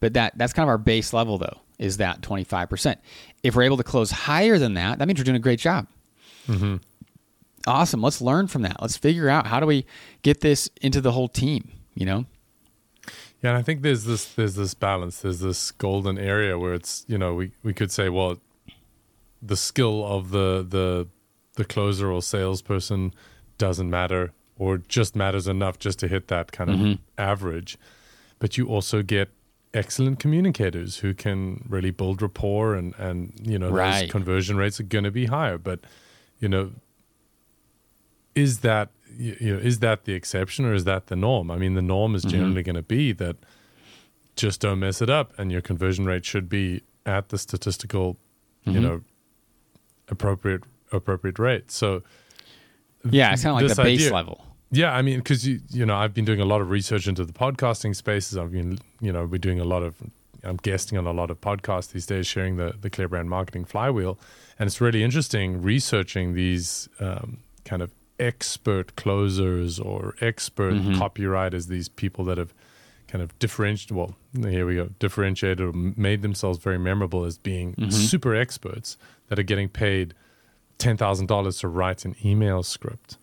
[0.01, 2.97] But that that's kind of our base level though, is that 25%.
[3.43, 5.87] If we're able to close higher than that, that means we're doing a great job.
[6.47, 6.77] Mm-hmm.
[7.67, 8.01] Awesome.
[8.01, 8.81] Let's learn from that.
[8.81, 9.85] Let's figure out how do we
[10.23, 12.25] get this into the whole team, you know?
[13.41, 15.21] Yeah, and I think there's this there's this balance.
[15.21, 18.37] There's this golden area where it's you know we, we could say well,
[19.41, 21.07] the skill of the the
[21.55, 23.13] the closer or salesperson
[23.57, 27.01] doesn't matter or just matters enough just to hit that kind of mm-hmm.
[27.17, 27.77] average,
[28.39, 29.29] but you also get
[29.73, 34.01] excellent communicators who can really build rapport and and you know Right.
[34.01, 35.57] those conversion rates are going to be higher.
[35.57, 35.79] But
[36.39, 36.71] you know,
[38.35, 41.51] is that you know is that the exception or is that the norm?
[41.51, 42.31] I mean, the norm is mm-hmm.
[42.31, 43.37] generally going to be that
[44.35, 48.17] just don't mess it up, and your conversion rate should be at the statistical,
[48.63, 48.81] you mm-hmm.
[48.81, 49.01] know,
[50.09, 51.71] appropriate appropriate rate.
[51.71, 52.03] So
[53.09, 54.45] Yeah, it's kind of like the base idea- level.
[54.71, 57.25] Yeah, I mean, because you you know, I've been doing a lot of research into
[57.25, 58.37] the podcasting spaces.
[58.37, 59.95] I've been, you know, we're doing a lot of,
[60.43, 64.17] I'm guesting on a lot of podcasts these days, sharing the the ClearBrand Marketing Flywheel,
[64.57, 70.93] and it's really interesting researching these um, kind of expert closers or expert mm-hmm.
[70.93, 71.67] copywriters.
[71.67, 72.53] These people that have
[73.09, 73.97] kind of differentiated.
[73.97, 77.89] Well, here we go, differentiated or made themselves very memorable as being mm-hmm.
[77.89, 80.13] super experts that are getting paid
[80.77, 83.17] ten thousand dollars to write an email script.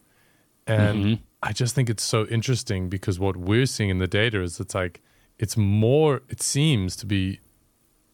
[0.66, 1.22] And mm-hmm.
[1.42, 4.74] I just think it's so interesting because what we're seeing in the data is it's
[4.74, 5.00] like
[5.38, 7.40] it's more it seems to be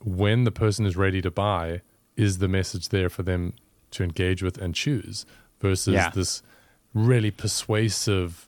[0.05, 1.81] when the person is ready to buy
[2.17, 3.55] is the message there for them
[3.93, 5.25] to engage with and choose
[5.61, 6.11] versus Yeah.
[6.11, 6.43] this
[6.93, 8.47] really persuasive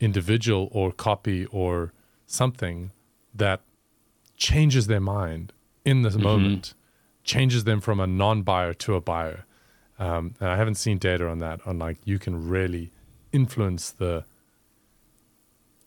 [0.00, 1.92] individual or copy or
[2.26, 2.90] something
[3.34, 3.60] that
[4.36, 5.52] changes their mind
[5.84, 6.74] in this moment,
[7.24, 9.44] changes them from a non-buyer to a buyer.
[9.98, 11.60] Um, and I haven't seen data on that.
[11.66, 12.90] On like you can really
[13.32, 14.24] influence the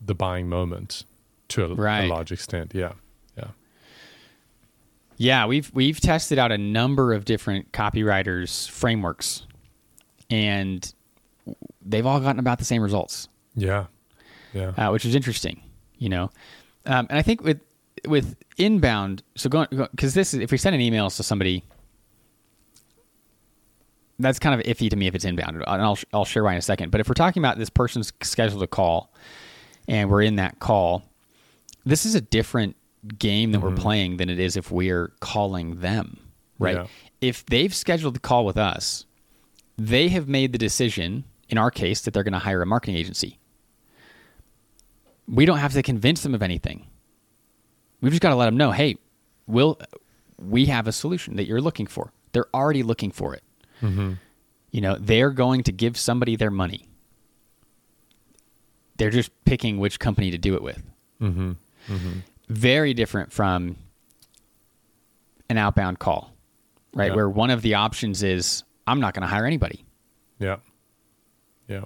[0.04, 1.04] the buying moment
[1.50, 2.06] to a, Right.
[2.06, 2.72] a large extent.
[2.74, 2.94] Yeah,
[3.38, 3.50] yeah,
[5.18, 9.46] Yeah, we've we've tested out a number of different copywriters frameworks,
[10.30, 10.92] and
[11.86, 13.86] they've all gotten about the same results, yeah,
[14.54, 14.70] yeah.
[14.78, 15.62] uh, which is interesting.
[15.98, 16.24] You know,
[16.88, 17.60] um, and I think with
[18.08, 21.64] with inbound, so going because this is if we send an email to somebody,
[24.22, 26.58] that's kind of iffy to me if it's inbound, and I'll I'll share why in
[26.58, 26.92] a second.
[26.92, 29.14] But if we're talking about this person's scheduled a call,
[29.88, 31.04] and we're in that call,
[31.86, 32.76] this is a different
[33.18, 33.82] game that we're mm-hmm.
[33.82, 36.20] playing than it is if we're calling them,
[36.60, 36.76] right?
[36.76, 36.88] Yeah.
[37.20, 39.06] If they've scheduled the call with us,
[39.78, 42.96] they have made the decision, in our case, that they're going to hire a marketing
[42.96, 43.40] agency.
[45.28, 46.88] We don't have to convince them of anything.
[48.02, 48.98] We've just got to let them know, hey,
[49.48, 49.80] we'll,
[50.38, 52.12] we have a solution that you're looking for.
[52.32, 53.44] They're already looking for it.
[53.82, 54.14] Mm-hmm.
[54.72, 56.88] You know, they're going to give somebody their money.
[58.98, 60.82] They're just picking which company to do it with.
[61.22, 61.52] Mm-hmm.
[61.90, 62.20] Mm-hmm.
[62.50, 63.76] Very different from
[65.50, 66.32] an outbound call,
[66.94, 67.10] right?
[67.10, 67.16] Yeah.
[67.16, 69.84] Where one of the options is, I'm not going to hire anybody.
[70.40, 70.58] Yeah.
[71.68, 71.86] Yeah.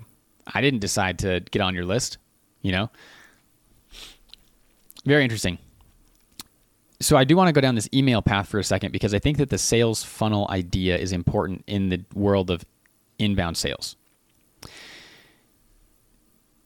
[0.53, 2.17] I didn't decide to get on your list,
[2.61, 2.89] you know?
[5.05, 5.57] Very interesting.
[6.99, 9.19] So I do want to go down this email path for a second because I
[9.19, 12.65] think that the sales funnel idea is important in the world of
[13.19, 13.95] inbound sales.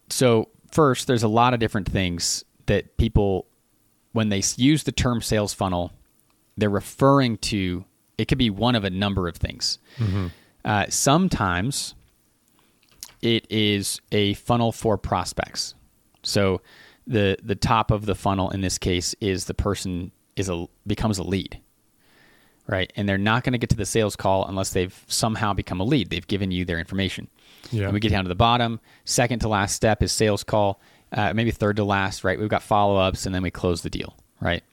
[0.10, 3.46] So, first, there's a lot of different things that people,
[4.12, 5.92] when they use the term sales funnel,
[6.58, 7.86] they're referring to,
[8.18, 9.80] it could be one of a number of things.
[10.66, 11.96] Uh, sometimes
[13.22, 15.74] it is a funnel for prospects.
[16.24, 16.62] So
[17.08, 21.18] the the top of the funnel in this case is the person is a becomes
[21.18, 21.60] a lead.
[22.68, 22.94] Right?
[22.96, 25.84] And they're not going to get to the sales call unless they've somehow become a
[25.84, 26.12] lead.
[26.12, 27.28] They've given you their information.
[27.72, 27.86] Yeah.
[27.86, 28.80] And we get down to the bottom.
[29.06, 30.80] Second to last step is sales call.
[31.12, 32.40] Uh, maybe third to last, right?
[32.40, 34.64] We've got follow ups and then we close the deal, right?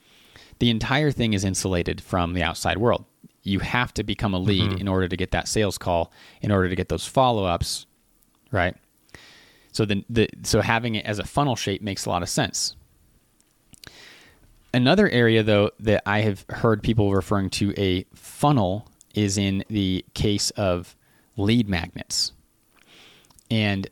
[0.58, 3.06] The entire thing is insulated from the outside world.
[3.42, 6.68] You have to become a lead in order to get that sales call, in order
[6.68, 7.86] to get those follow ups,
[8.50, 8.76] right?
[9.72, 12.76] So the, the so having it as a funnel shape makes a lot of sense.
[14.74, 20.04] Another area though that I have heard people referring to a funnel is in the
[20.14, 20.96] case of
[21.36, 22.32] lead magnets.
[23.50, 23.88] And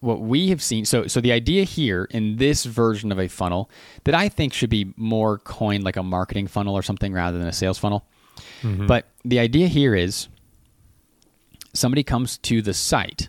[0.00, 3.70] what we have seen so so the idea here in this version of a funnel
[4.02, 7.46] that I think should be more coined like a marketing funnel or something rather than
[7.46, 8.04] a sales funnel.
[8.62, 8.86] Mm-hmm.
[8.86, 10.28] But the idea here is
[11.72, 13.28] somebody comes to the site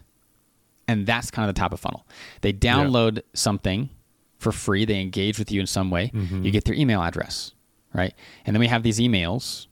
[0.87, 2.05] and that's kind of the top of funnel.
[2.41, 3.89] They download something
[4.43, 6.43] for free, they engage with you in some way, you mm-hmm.
[6.43, 7.53] get their email address,
[7.93, 8.13] right?
[8.45, 9.67] And then we have these emails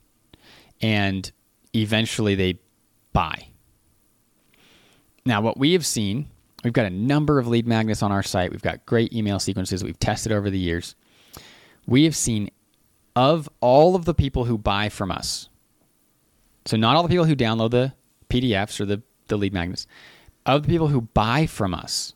[0.81, 1.31] and
[1.75, 2.59] eventually they
[3.13, 3.47] buy.
[5.25, 6.27] Now, what we have seen,
[6.63, 8.51] we've got a number of lead magnets on our site.
[8.51, 10.95] We've got great email sequences that we've tested over the years.
[11.85, 12.49] We have seen
[13.15, 15.49] of all of the people who buy from us,
[16.65, 17.93] so not all the people who download the
[18.29, 19.85] PDFs or the, the lead magnets,
[20.45, 22.13] of the people who buy from us,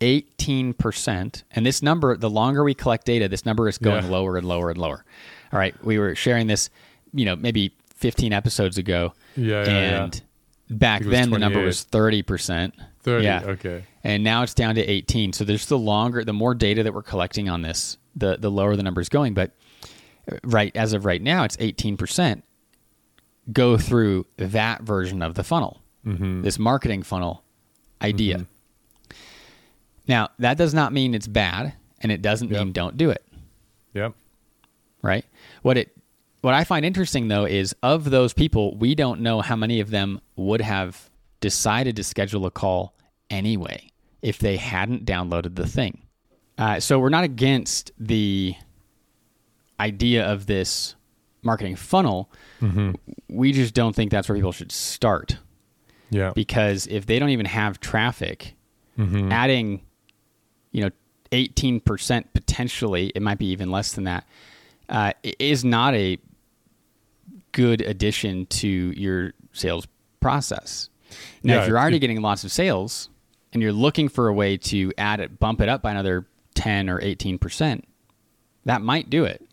[0.00, 4.10] 18%, and this number, the longer we collect data, this number is going Yeah.
[4.10, 5.04] lower and lower and lower.
[5.52, 6.70] All right, we were sharing this,
[7.12, 9.12] you know, maybe 15 episodes ago.
[9.36, 10.02] Yeah, yeah, yeah.
[10.04, 10.22] and
[10.70, 12.72] back then the number was 30%.
[13.02, 13.42] 30, Yeah.
[13.44, 13.84] okay.
[14.04, 15.32] And now it's down to 18.
[15.32, 18.76] So there's the longer, the more data that we're collecting on this, the, the lower
[18.76, 19.34] the number is going.
[19.34, 19.52] But
[20.30, 22.42] uh, right as of right now, it's 18%
[23.52, 26.40] go through that version of the funnel, Mm-hmm.
[26.42, 27.42] this marketing funnel
[28.00, 28.46] idea.
[30.10, 32.58] Now, that does not mean it's bad, and it doesn't Yep.
[32.58, 33.24] mean don't do it
[33.94, 34.12] Yep.
[35.02, 35.24] right?
[35.62, 35.96] What it
[36.42, 39.90] what I find interesting though is of those people, we don't know how many of
[39.90, 42.94] them would have decided to schedule a call
[43.28, 43.90] anyway
[44.22, 46.02] if they hadn't downloaded the thing.
[46.58, 48.54] Uh, so we're not against the
[49.78, 50.94] idea of this
[51.42, 52.30] marketing funnel.
[53.28, 55.38] We just don't think that's where people should start
[56.10, 56.32] Yeah.
[56.34, 58.56] because if they don't even have traffic,
[58.98, 59.80] adding,
[60.72, 60.90] you know,
[61.32, 64.24] eighteen percent potentially, it might be even less than that,
[64.88, 66.18] uh, is not a
[67.52, 69.86] good addition to your sales
[70.20, 70.88] process.
[71.42, 73.08] Now, Yeah, if you're already getting lots of sales
[73.52, 76.88] and you're looking for a way to add it, bump it up by another ten
[76.88, 77.86] or eighteen percent,
[78.64, 79.44] that might do it.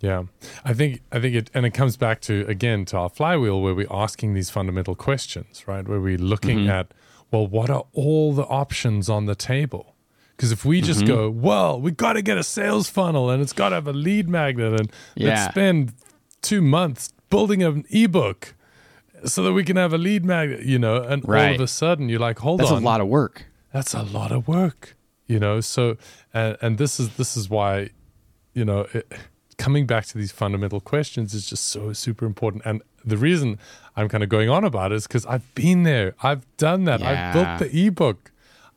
[0.00, 0.24] Yeah,
[0.64, 3.74] I think I think it, and it comes back to again to our flywheel where
[3.74, 5.86] we're asking these fundamental questions, right?
[5.86, 6.70] Where we're looking Mm-hmm.
[6.70, 6.92] at,
[7.30, 9.94] well, what are all the options on the table?
[10.36, 11.06] Because if we just Mm-hmm.
[11.14, 13.92] go, well, we got to get a sales funnel and it's got to have a
[13.92, 15.28] lead magnet, and Yeah.
[15.28, 15.92] let's spend
[16.42, 18.54] two months building an ebook
[19.24, 22.08] so that we can have a lead magnet, you know, and all of a sudden
[22.08, 23.46] you're like, hold That's on, That's a lot of work.
[23.72, 24.96] that's a lot of work
[25.28, 25.96] you know so
[26.34, 27.88] and, and this is this is why
[28.52, 29.12] you know it,
[29.58, 33.58] coming back to these fundamental questions is just so super important and the reason
[33.96, 37.02] i'm kind of going on about it is because i've been there i've done that
[37.02, 38.30] i've built the ebook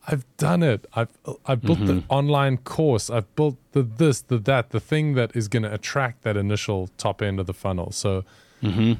[0.08, 1.08] i've done it i've
[1.46, 2.12] i've built the Mm-hmm.
[2.12, 6.22] online course i've built the this the that the thing that is going to attract
[6.22, 8.24] that initial top end of the funnel so
[8.62, 8.92] Mm-hmm.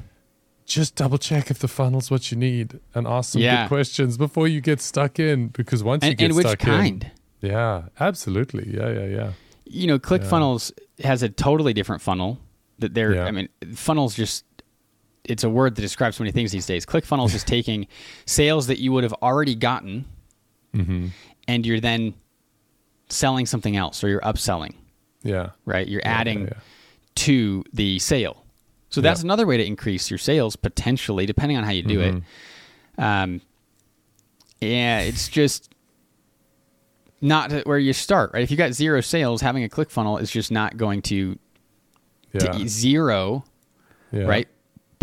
[0.65, 3.63] just double check if the funnel's what you need and ask some Yeah.
[3.63, 6.59] good questions before you get stuck in because once you And, get and which stuck
[6.59, 7.03] kind?
[7.41, 8.73] in yeah, absolutely.
[8.75, 9.31] Yeah, yeah, yeah.
[9.65, 10.71] you know, ClickFunnels
[11.03, 12.39] has a totally different funnel.
[12.79, 13.25] That they're, Yeah.
[13.25, 14.45] I mean, funnels just.
[15.27, 16.85] It's a word that describes so many things these days.
[16.85, 17.87] ClickFunnels is taking
[18.25, 20.05] sales that you would have already gotten,
[20.73, 21.07] Mm-hmm.
[21.47, 22.13] and you're then
[23.09, 24.75] selling something else, or you're upselling.
[25.23, 25.51] Yeah.
[25.65, 25.87] Right?
[25.87, 26.59] You're adding yeah, yeah.
[27.15, 28.43] to the sale.
[28.89, 29.27] So that's Yeah.
[29.27, 32.15] another way to increase your sales potentially, depending on how you do it.
[32.15, 33.01] Mm-hmm.
[33.01, 33.41] Um,
[34.61, 35.73] yeah, it's just
[37.21, 38.43] not where you start, right?
[38.43, 41.37] If you got zero sales, having a ClickFunnel is just not going to
[42.33, 42.39] Yeah.
[42.51, 43.45] to zero,
[44.11, 44.23] yeah.
[44.23, 44.47] right?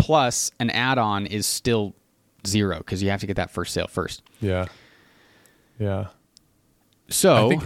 [0.03, 1.95] Plus an add-on is still
[2.45, 4.21] zero because you have to get that first sale first.
[4.41, 4.65] Yeah.
[5.79, 6.07] Yeah.
[7.09, 7.63] So I think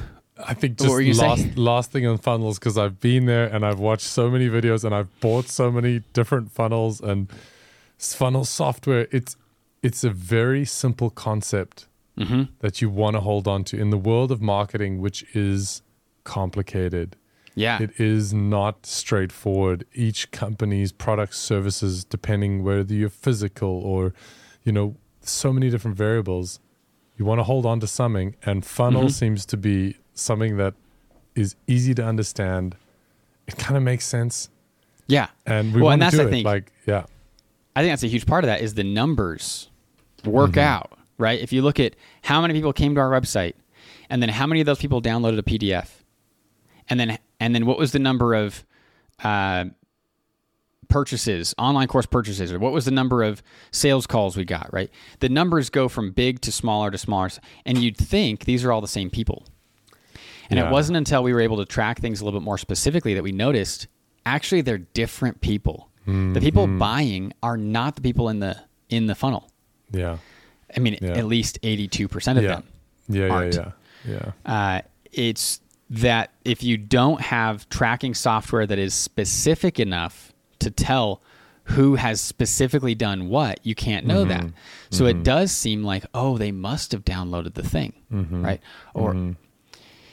[0.49, 1.55] I think just last saying?
[1.55, 4.93] last thing on funnels because I've been there and I've watched so many videos and
[4.93, 7.27] I've bought so many different funnels and
[7.97, 9.07] funnel software.
[9.11, 9.35] It's
[9.81, 12.43] it's a very simple concept Mm-hmm.
[12.61, 15.83] that you want to hold on to in the world of marketing, which is
[16.23, 17.15] complicated.
[17.57, 19.83] Yeah, It is not straightforward.
[19.93, 24.13] Each company's products, services, depending whether you're physical or,
[24.63, 26.59] you know, so many different variables.
[27.17, 29.09] You want to hold on to something, and funnel Mm-hmm.
[29.09, 30.75] seems to be something that
[31.35, 32.75] is easy to understand.
[33.47, 34.49] It kind of makes sense,
[35.07, 35.27] yeah.
[35.45, 36.31] and we Well, want and to that's, do I it.
[36.31, 37.05] think- Like, yeah,
[37.75, 39.69] I think that's a huge part of that is the numbers
[40.25, 40.59] work Mm-hmm.
[40.59, 41.39] out, right?
[41.39, 43.53] If you look at how many people came to our website
[44.09, 45.89] and then how many of those people downloaded a PDF
[46.89, 48.65] and then and then what was the number of
[49.23, 49.65] uh,
[50.89, 54.89] purchases, online course purchases, or what was the number of sales calls we got, right?
[55.19, 57.29] The numbers go from big to smaller to smaller
[57.65, 59.45] and you'd think these are all the same people.
[60.49, 60.69] And Yeah.
[60.69, 63.23] it wasn't until we were able to track things a little bit more specifically that
[63.23, 63.87] we noticed
[64.25, 65.89] actually they're different people.
[66.05, 66.77] The people Mm-hmm.
[66.77, 68.55] buying are not the people in the
[68.89, 69.51] in the funnel.
[69.91, 70.17] yeah,
[70.73, 71.09] I mean, Yeah.
[71.17, 72.49] at least 82% of Yeah.
[72.49, 72.63] them.
[73.09, 73.55] Yeah, aren't.
[73.55, 73.71] yeah,
[74.07, 74.53] yeah, yeah.
[74.77, 81.21] Uh, it's that if you don't have tracking software that is specific enough to tell
[81.65, 84.47] who has specifically done what, you can't know Mm-hmm.
[84.47, 84.53] that.
[84.89, 88.43] So it does seem like, oh, they must have downloaded the thing, Mm-hmm.
[88.45, 88.61] right?
[88.93, 89.35] Or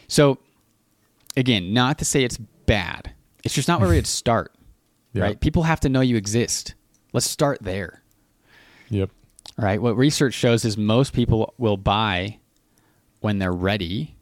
[0.09, 0.39] so
[1.37, 3.13] again, not to say it's bad.
[3.45, 4.53] It's just not where we'd start,
[5.13, 5.23] Yeah.
[5.25, 5.41] right?
[5.41, 6.75] People have to know you exist.
[7.13, 8.03] Let's start there
[8.91, 9.11] Yep.
[9.57, 9.81] right?
[9.81, 12.39] What research shows is most people will buy
[13.21, 14.13] when they're ready.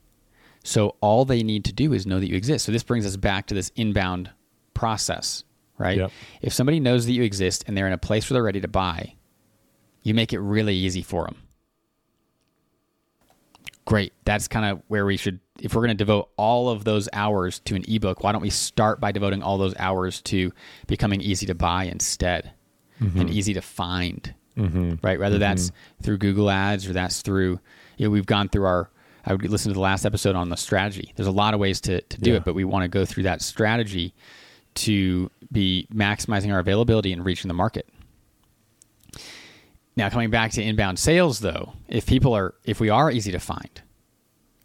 [0.63, 2.65] So all they need to do is know that you exist.
[2.65, 4.31] So this brings us back to this inbound
[4.75, 5.45] process,
[5.79, 5.99] right?
[5.99, 6.13] Yep.
[6.41, 8.69] If somebody knows that you exist and they're in a place where they're ready to
[8.69, 9.15] buy,
[10.03, 11.37] you make it really easy for them.
[13.85, 14.13] Great.
[14.25, 17.59] That's kind of where we should, if we're going to devote all of those hours
[17.61, 20.53] to an ebook, why don't we start by devoting all those hours to
[20.87, 22.53] becoming easy to buy instead
[23.01, 23.21] mm-hmm.
[23.21, 24.35] and easy to find?
[24.57, 24.95] Mm-hmm.
[25.03, 25.19] right?
[25.19, 25.41] Whether mm-hmm.
[25.41, 25.73] that's
[26.03, 27.59] through Google Ads or that's through,
[27.97, 28.91] you know, we've gone through our,
[29.25, 31.13] I would listen to the last episode on the strategy.
[31.17, 32.37] There's a lot of ways to, to do Yeah.
[32.39, 34.15] it, but we want to go through that strategy
[34.75, 37.87] to be maximizing our availability and reaching the market.
[39.97, 43.39] Now, coming back to inbound sales, though, if people are, if we are easy to
[43.39, 43.83] find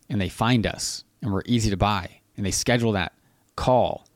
[0.09, 3.11] and they find us and we're easy to buy and they schedule that
[3.57, 4.07] call,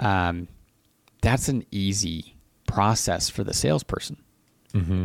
[0.00, 0.48] um,
[1.22, 2.34] that's an easy
[2.66, 4.18] process for the salesperson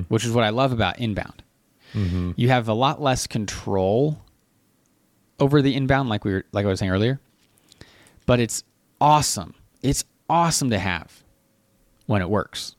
[0.09, 1.43] which is what I love about inbound.
[1.93, 4.21] You have a lot less control
[5.41, 7.19] over the inbound, like we were, like I was saying earlier.
[8.25, 8.63] But it's
[9.01, 9.55] awesome.
[9.81, 11.23] It's awesome to have
[12.05, 12.75] when it works.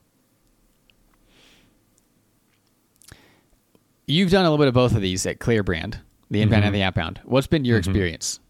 [4.07, 5.97] You've done a little bit of both of these at ClearBrand,
[6.31, 6.81] the inbound and mm-hmm.
[6.81, 7.21] the outbound.
[7.25, 7.91] What's been your mm-hmm.
[7.91, 8.41] experience?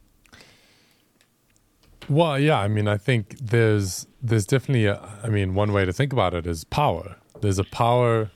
[2.08, 5.92] Well, yeah, I mean, I think there's there's definitely a, I mean, one way to
[5.92, 7.16] think about it is power.
[7.40, 8.30] There's a power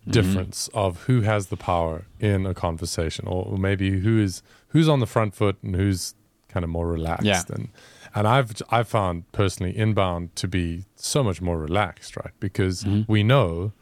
[0.00, 0.12] Mm-hmm.
[0.12, 5.00] difference of who has the power in a conversation, or maybe who is who's on
[5.00, 6.14] the front foot and who's
[6.48, 7.26] kind of more relaxed.
[7.26, 7.42] Yeah.
[7.50, 7.68] And
[8.14, 12.32] and I've I've found personally inbound to be so much more relaxed, right?
[12.40, 13.12] Because mm-hmm.
[13.12, 13.72] we know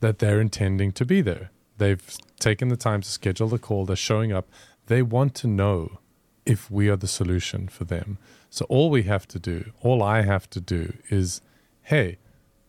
[0.00, 1.50] that they're intending to be there.
[1.76, 3.86] They've taken the time to schedule the call.
[3.86, 4.48] They're showing up.
[4.86, 6.00] They want to know
[6.44, 8.18] if we are the solution for them.
[8.50, 11.40] So all we have to do, all I have to do is,
[11.82, 12.18] hey,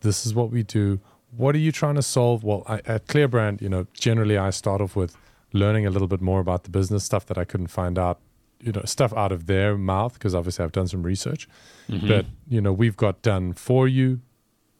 [0.01, 0.99] this is what we do.
[1.35, 2.43] What are you trying to solve?
[2.43, 5.15] Well, I, at ClearBrand, you know, generally I start off with
[5.53, 8.19] learning a little bit more about the business stuff that I couldn't find out,
[8.61, 11.47] you know, stuff out of their mouth because obviously I've done some research.
[11.87, 12.07] Mm-hmm.
[12.07, 14.21] But you know, we've got done for you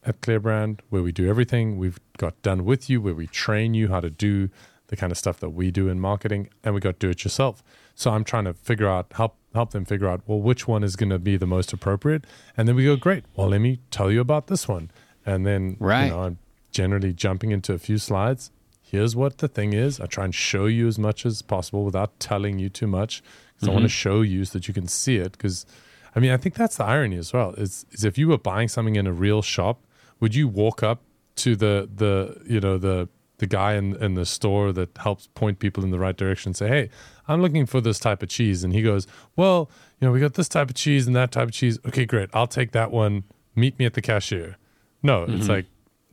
[0.04, 1.78] at ClearBrand where we do everything.
[1.78, 4.50] We've got done with you where we train you how to do
[4.88, 7.64] the kind of stuff that we do in marketing, and we got do it yourself.
[7.94, 10.96] So I'm trying to figure out help help them figure out well which one is
[10.96, 12.26] going to be the most appropriate,
[12.58, 13.24] and then we go great.
[13.36, 14.92] Well, let me tell you about this one,
[15.30, 16.06] and then Right.
[16.06, 16.38] you know I'm
[16.72, 18.52] generally jumping into a few slides.
[18.82, 20.00] Here's what the thing is.
[20.00, 23.22] I try and show you as much as possible without telling you too much.
[23.54, 24.10] Because I want to mm-hmm.
[24.10, 25.34] show you so that you can see it.
[25.34, 25.66] Because,
[26.16, 27.54] I mean, I think that's the irony as well.
[27.54, 29.82] Is is if you were buying something in a real shop,
[30.20, 31.02] would you walk up
[31.36, 35.60] to the the you know the the guy in in the store that helps point
[35.60, 36.90] people in the right direction and say, "Hey,
[37.28, 40.34] I'm looking for this type of cheese," and he goes, "Well, you know, we got
[40.34, 41.78] this type of cheese and that type of cheese.
[41.86, 42.30] Okay, great.
[42.34, 43.24] I'll take that one.
[43.56, 44.58] Meet me at the cashier."
[45.02, 45.48] No, it's mm-hmm.
[45.52, 45.66] like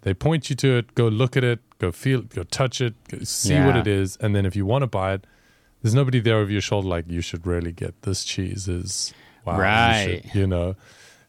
[0.03, 0.95] they point you to it.
[0.95, 1.61] Go look at it.
[1.79, 2.23] Go feel.
[2.23, 2.95] Go touch it.
[3.09, 5.27] Go see what it is, and then if you want to buy it,
[5.83, 8.69] there's nobody there over your shoulder like you should really get this cheese.
[8.69, 9.13] Is
[9.45, 10.23] wow, you Right.
[10.25, 10.77] should- you know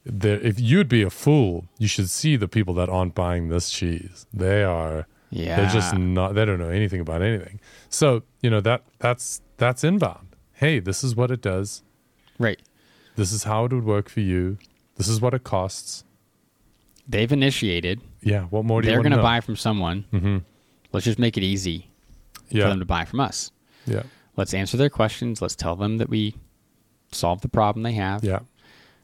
[0.06, 3.70] there, if you'd be a fool, you should see the people that aren't buying this
[3.70, 4.26] cheese.
[4.34, 5.58] They are, Yeah.
[5.58, 6.34] they're just not.
[6.36, 7.60] They don't know anything about anything.
[7.90, 10.36] So you know that that's that's inbound.
[10.54, 11.84] Hey, this is what it does.
[12.40, 12.60] Right.
[13.16, 14.58] This is how it would work for you.
[14.96, 16.04] This is what it costs.
[17.08, 18.02] They've initiated.
[18.22, 18.44] Yeah.
[18.44, 20.06] What more do They're going to buy from someone.
[20.12, 20.38] Mm-hmm.
[20.92, 21.90] Let's just make it easy
[22.50, 23.52] for them to buy from us.
[23.86, 24.04] Yeah.
[24.36, 25.42] Let's answer their questions.
[25.42, 26.36] Let's tell them that we
[27.12, 28.24] solve the problem they have.
[28.24, 28.40] Yeah.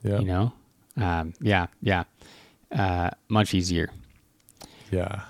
[0.03, 0.19] Yeah.
[0.19, 0.53] You know?
[0.97, 1.67] Um, yeah.
[1.81, 2.03] Yeah.
[2.71, 3.89] Uh, much easier.
[4.91, 5.21] Yeah.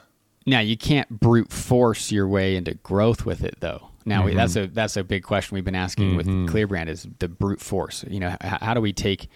[0.46, 3.90] Now you can't brute force your way into growth with it, though.
[4.06, 4.36] Now Mm-hmm.
[4.36, 8.04] that's a that's a big question we've been asking with ClearBrand is the brute force.
[8.10, 9.30] You know, how do we take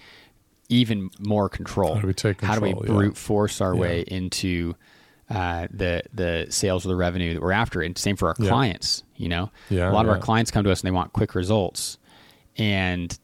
[0.70, 1.96] even more control?
[1.96, 2.86] How do we take How do we control?
[2.88, 2.96] Yeah.
[3.00, 3.82] brute force our Yeah.
[3.82, 4.76] way into
[5.30, 7.82] uh, the the sales or the revenue that we're after?
[7.82, 8.50] And same for our Yeah.
[8.50, 9.04] clients.
[9.18, 11.36] You know, Yeah, a lot of our clients come to us and they want quick
[11.36, 11.98] results,
[12.58, 13.18] and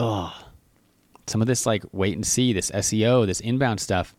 [0.00, 0.34] oh,
[1.26, 4.14] some of this like wait and see, this SEO, this inbound stuff,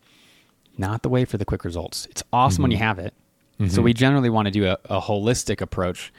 [0.78, 2.08] not the way for the quick results.
[2.10, 2.86] It's awesome when you Mm-hmm.
[2.86, 3.14] have it.
[3.70, 6.12] So we generally want to do a, a holistic approach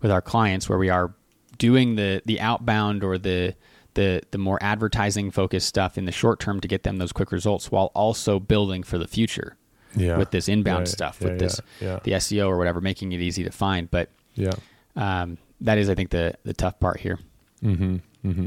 [0.00, 1.12] with our clients where we are
[1.58, 3.54] doing the the outbound or the
[3.94, 7.32] the the more advertising focused stuff in the short term to get them those quick
[7.32, 9.56] results while also building for the future.
[9.96, 10.18] Yeah.
[10.18, 13.20] with this inbound Yeah, stuff, yeah, with this yeah, the SEO or whatever, making it
[13.20, 13.90] easy to find.
[13.90, 14.50] But yeah.
[14.96, 17.18] um, that is, I think, the the tough part here.
[17.64, 17.96] Mm-hmm.
[18.24, 18.44] Mm-hmm.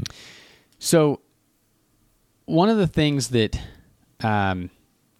[0.78, 1.20] So,
[2.46, 3.60] one of the things that
[4.20, 4.70] um,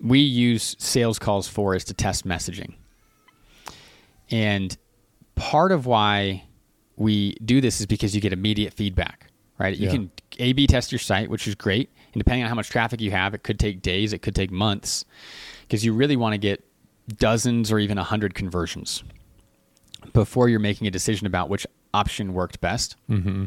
[0.00, 2.74] we use sales calls for is to test messaging.
[4.30, 4.76] And
[5.34, 6.44] part of why
[6.96, 9.26] we do this is because you get immediate feedback,
[9.62, 9.76] right?
[9.76, 9.92] You Yeah.
[9.92, 11.90] can A B test your site, which is great.
[12.12, 14.50] And depending on how much traffic you have, it could take days, it could take
[14.50, 15.04] months,
[15.62, 16.64] because you really want to get
[17.16, 19.02] dozens or even 100 conversions
[20.12, 22.96] before you're making a decision about which option worked best.
[23.10, 23.44] Mm-hmm.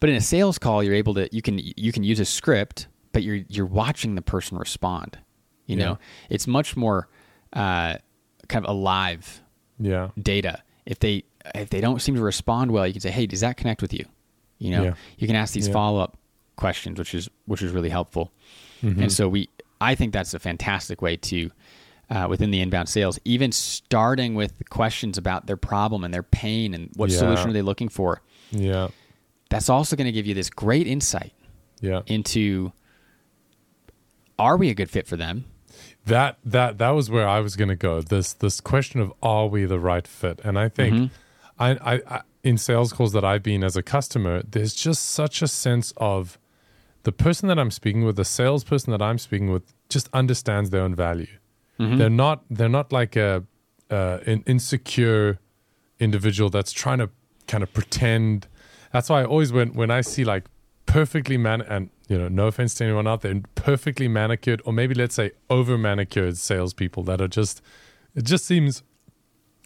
[0.00, 2.86] But in a sales call, you're able to you can you can use a script,
[3.12, 5.18] but you're you're watching the person respond.
[5.66, 5.84] You Yeah.
[5.84, 7.08] know, it's much more
[7.52, 7.96] uh,
[8.48, 9.40] kind of alive
[9.80, 10.10] Yeah.
[10.22, 10.62] data.
[10.84, 11.24] If they
[11.54, 13.94] if they don't seem to respond well, you can say, "Hey, does that connect with
[13.94, 14.04] you?"
[14.58, 14.94] You know, Yeah.
[15.18, 15.72] you can ask these Yeah.
[15.74, 16.16] follow up
[16.56, 18.32] questions, which is which is really helpful.
[18.82, 19.02] Mm-hmm.
[19.02, 19.48] And so we,
[19.80, 21.50] I think that's a fantastic way to.
[22.08, 26.72] Uh, within the inbound sales, even starting with questions about their problem and their pain
[26.72, 27.18] and what Yeah.
[27.18, 28.90] solution are they looking for, Yeah.
[29.50, 31.32] that's also going to give you this great insight
[31.80, 32.02] Yeah.
[32.06, 32.70] into
[34.38, 35.46] are we a good fit for them?
[36.04, 38.00] That that that was where I was going to go.
[38.00, 40.40] This this question of are we the right fit?
[40.44, 41.06] And I think Mm-hmm.
[41.58, 45.42] I, I, I in sales calls that I've been as a customer, there's just such
[45.42, 46.38] a sense of
[47.02, 50.82] the person that I'm speaking with, the salesperson that I'm speaking with, just understands their
[50.82, 51.38] own value.
[51.80, 51.98] Mm-hmm.
[51.98, 53.42] They're not they're not like a
[53.90, 55.40] uh, an insecure
[55.98, 57.10] individual that's trying to
[57.48, 58.46] kind of pretend.
[58.92, 60.44] That's why I always when when I see like
[60.86, 64.94] perfectly man and you know no offense to anyone out there, perfectly manicured or maybe
[64.94, 67.60] let's say over manicured salespeople that are just
[68.14, 68.84] it just seems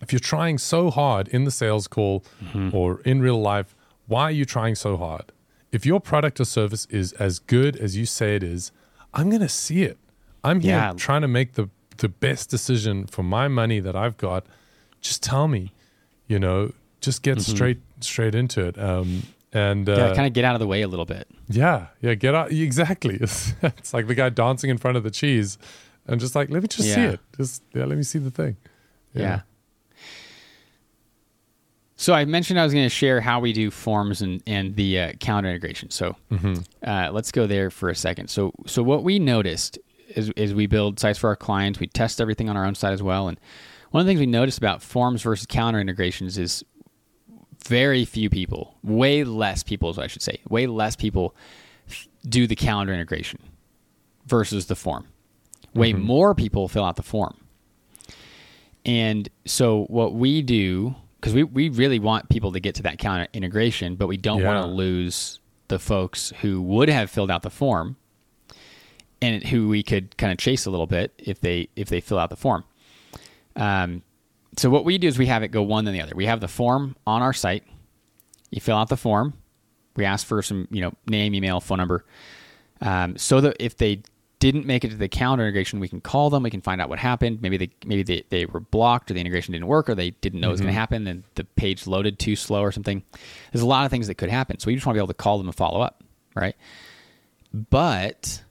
[0.01, 2.24] if you're trying so hard in the sales call
[2.72, 3.74] or in real life,
[4.07, 5.32] why are you trying so hard?
[5.72, 8.72] If your product or service is as good as you say it is,
[9.14, 9.98] I'm going to see it.
[10.42, 10.92] I'm here Yeah.
[10.96, 14.46] trying to make the, the best decision for my money that I've got.
[15.01, 15.72] Just tell me,
[16.26, 18.78] you know, just get straight straight into it.
[18.78, 19.22] Um,
[19.53, 21.28] and uh, Yeah, kind of get out of the way a little bit.
[21.48, 22.51] yeah, yeah, get out.
[22.53, 23.16] Exactly.
[23.20, 25.59] It's, it's like the guy dancing in front of the cheese
[26.07, 27.20] and just like, let me just see it.
[27.36, 28.57] Just, yeah, let me see the thing.
[29.14, 29.42] Yeah.
[32.01, 34.98] So I mentioned I was going to share how we do forms and and the
[34.98, 35.90] uh, calendar integration.
[35.90, 36.16] So
[36.82, 38.28] uh, let's go there for a second.
[38.28, 39.78] So so what we noticed
[40.09, 41.78] is is we build sites for our clients.
[41.78, 43.28] We test everything on our own site as well.
[43.28, 43.38] And
[43.90, 46.64] one of the things we noticed about forms versus calendar integrations is
[47.66, 51.36] very few people, way less people, as I should say, way less people
[52.26, 53.40] do the calendar integration
[54.24, 55.07] versus the form.
[55.74, 57.36] Way more people fill out the form.
[58.86, 62.98] And so what we do, because we, we really want people to get to that
[62.98, 67.42] calendar integration, but we don't want to lose the folks who would have filled out
[67.42, 67.96] the form
[69.20, 72.18] and who we could kind of chase a little bit if they if they fill
[72.18, 72.64] out the form.
[73.54, 74.02] Um,
[74.56, 76.14] so what we do is we have it go one then the other.
[76.14, 77.64] We have the form on our site.
[78.50, 79.34] You fill out the form.
[79.96, 82.04] We ask for some, you know, name, email, phone number,
[82.80, 84.02] um, so that if they
[84.41, 86.43] didn't make it to the calendar integration, we can call them.
[86.43, 87.41] We can find out what happened.
[87.41, 90.41] Maybe they maybe they, they were blocked, or the integration didn't work, or they didn't
[90.41, 90.80] know it was going to mm-hmm.
[90.80, 93.05] happen, and the page loaded too slow, or something.
[93.53, 94.59] There's a lot of things that could happen.
[94.59, 96.03] So we just want to be able to call them and follow up,
[96.34, 96.57] right?
[97.53, 98.43] But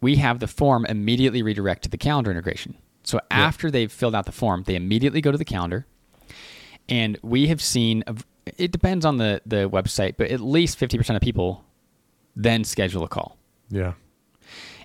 [0.00, 2.76] we have the form immediately redirect to the calendar integration.
[3.04, 5.86] So after they've filled out the form, they immediately go to the calendar.
[6.88, 8.04] And we have seen,
[8.58, 11.64] it depends on the, the website, but at least 50% of people
[12.36, 13.36] then schedule a call.
[13.70, 13.94] Yeah.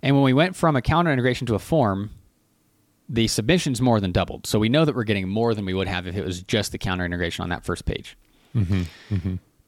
[0.02, 2.12] And when we went from a calendar integration to a form,
[3.08, 4.46] the submissions more than doubled.
[4.46, 6.72] So we know that we're getting more than we would have if it was just
[6.72, 8.16] the calendar integration on that first page.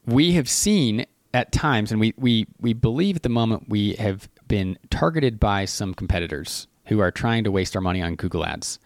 [0.06, 4.28] We have seen at times, and we, we, we believe at the moment we have
[4.48, 8.78] been targeted by some competitors who are trying to waste our money on Google Ads.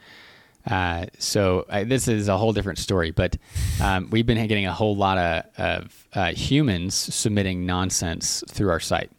[0.71, 3.37] Uh, so uh, this is a whole different story, but
[3.83, 8.81] um, we've been getting a whole lot of, of uh, humans submitting nonsense through our
[8.81, 9.11] site.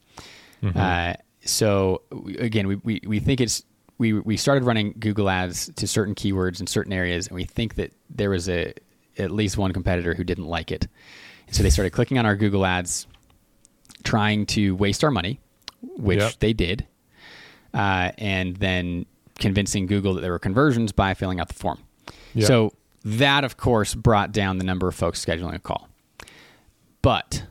[0.76, 1.14] Uh,
[1.48, 2.02] so
[2.40, 3.64] again, we, we, we think it's
[3.98, 7.76] we we started running Google ads to certain keywords in certain areas, and we think
[7.76, 8.74] that there was a
[9.18, 10.88] at least one competitor who didn't like it,
[11.48, 13.08] and so they started clicking on our Google ads,
[14.04, 15.40] trying to waste our money,
[15.82, 16.34] which Yep.
[16.40, 16.86] they did,
[17.74, 19.06] uh, and then
[19.40, 21.80] convincing Google that there were conversions by filling out the form.
[22.34, 22.48] Yep.
[22.48, 22.74] So
[23.04, 25.88] that, of course, brought down the number of folks scheduling a call.
[27.02, 27.44] But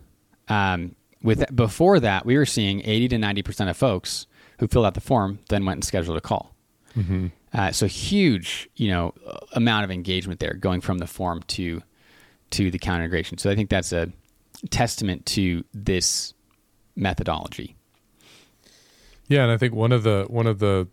[0.49, 0.95] um,
[1.27, 4.27] with before that, we were seeing 80 to 90 percent of folks
[4.59, 6.55] who filled out the form then went and scheduled a call.
[7.53, 9.13] Uh, so huge, you know,
[9.53, 11.83] amount of engagement there going from the form to
[12.51, 13.37] to the calendar integration.
[13.39, 14.11] So I think that's a
[14.71, 16.33] testament to this
[16.95, 17.77] methodology.
[19.29, 20.89] Yeah, and I think one of the one of the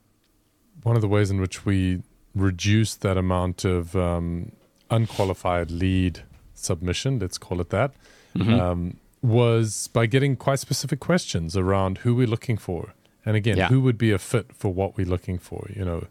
[0.84, 2.02] one of the ways in which we
[2.36, 4.52] reduce that amount of um,
[4.90, 6.24] unqualified lead
[6.54, 7.94] submission, let's call it that,
[8.36, 8.60] Mm-hmm.
[8.60, 12.94] um, was by getting quite specific questions around who we're looking for.
[13.26, 13.70] And again, Yeah.
[13.70, 16.08] who would be a fit for what we're looking for, you know,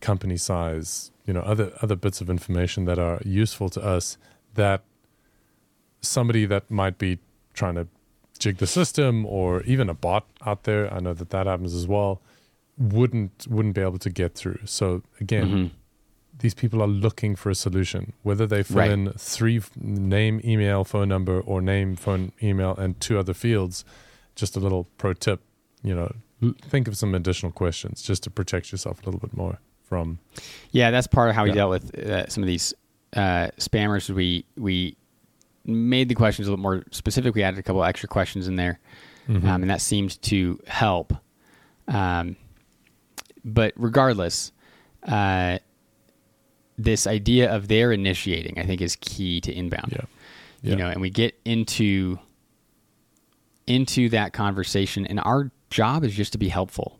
[0.00, 4.18] company size, you know, other other bits of information that are useful to us
[4.54, 4.82] that
[6.02, 7.18] somebody that might be
[7.54, 7.86] trying to
[8.38, 11.86] jig the system or even a bot out there, I know that that happens as
[11.86, 12.20] well,
[12.78, 14.60] wouldn't wouldn't be able to get through.
[14.66, 15.70] So again, Mhm.
[16.40, 18.90] These people are looking for a solution, whether they fill Right.
[18.90, 23.84] in three name, email, phone number, or name, phone, email, and two other fields.
[24.34, 25.40] Just a little pro tip,
[25.82, 26.12] you know,
[26.62, 30.18] think of some additional questions just to protect yourself a little bit more from.
[30.70, 31.54] Yeah, that's part of how we Yeah.
[31.56, 32.72] dealt with uh, some of these
[33.14, 34.08] uh, spammers.
[34.08, 34.96] We we
[35.66, 37.34] made the questions a little more specific.
[37.34, 38.78] We added a couple extra questions in there,
[39.28, 39.46] Mm-hmm.
[39.48, 41.12] um, and that seemed to help.
[41.88, 42.36] Um,
[43.44, 44.52] but regardless,
[45.06, 45.58] uh,
[46.82, 49.92] this idea of their initiating, I think, is key to inbound.
[49.92, 50.70] Yeah.
[50.70, 52.18] You know, and we get into
[53.66, 56.96] into that conversation, and our job is just to be helpful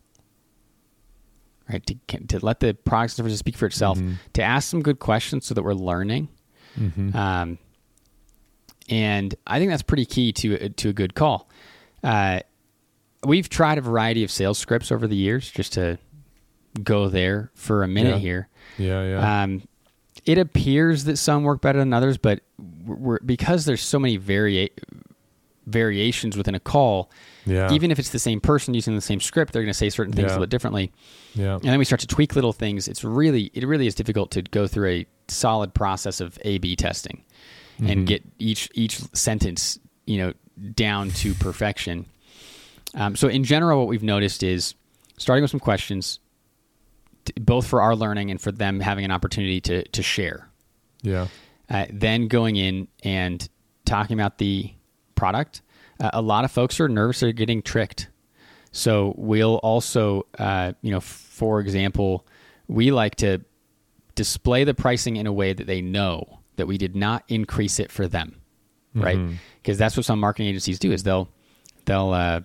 [1.71, 1.85] right?
[1.85, 4.13] To to let the product services speak for itself, Mm-hmm.
[4.33, 6.27] to ask some good questions so that we're learning.
[6.79, 7.15] Mm-hmm.
[7.15, 7.57] Um,
[8.89, 11.49] and I think that's pretty key to to a good call.
[12.03, 12.41] Uh,
[13.25, 15.97] we've tried a variety of sales scripts over the years, just to
[16.83, 18.19] go there for a minute Yeah.
[18.19, 18.47] here.
[18.77, 19.43] Yeah, yeah.
[19.43, 19.61] Um,
[20.25, 22.41] it appears that some work better than others, but
[22.85, 24.69] we're, because there's so many varia-
[25.67, 27.09] variations within a call,
[27.45, 27.71] yeah.
[27.71, 30.13] even if it's the same person using the same script, they're going to say certain
[30.13, 30.33] things a Yeah.
[30.35, 30.91] little differently
[31.33, 31.53] yeah.
[31.55, 34.41] and then we start to tweak little things it's really it really is difficult to
[34.41, 37.23] go through a solid process of a b testing
[37.83, 40.33] and get each each sentence you know
[40.75, 42.05] down to perfection
[42.95, 44.75] um, so in general what we've noticed is
[45.17, 46.19] starting with some questions
[47.25, 50.49] t- both for our learning and for them having an opportunity to to share
[51.01, 51.27] Yeah.
[51.69, 53.47] uh, then going in and
[53.85, 54.71] talking about the
[55.15, 55.61] product.
[55.99, 58.07] Uh, a lot of folks are nervous they're getting tricked.
[58.71, 62.25] So we'll also, uh, you know, for example,
[62.67, 63.39] we like to
[64.15, 67.91] display the pricing in a way that they know that we did not increase it
[67.91, 68.35] for them,
[68.93, 69.17] right?
[69.61, 71.29] Because that's what some marketing agencies do is they'll
[71.85, 72.41] they'll uh,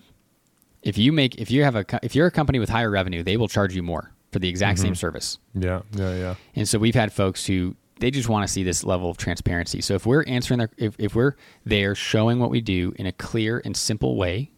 [0.83, 3.37] if you make if you have a if you're a company with higher revenue, they
[3.37, 4.95] will charge you more for the exact same mm-hmm.
[4.95, 5.37] service.
[5.53, 5.81] Yeah.
[5.93, 6.15] Yeah.
[6.15, 6.35] Yeah.
[6.55, 9.81] And so we've had folks who they just want to see this level of transparency.
[9.81, 13.11] So if we're answering their, if, if we're there showing what we do in a
[13.11, 14.51] clear and simple way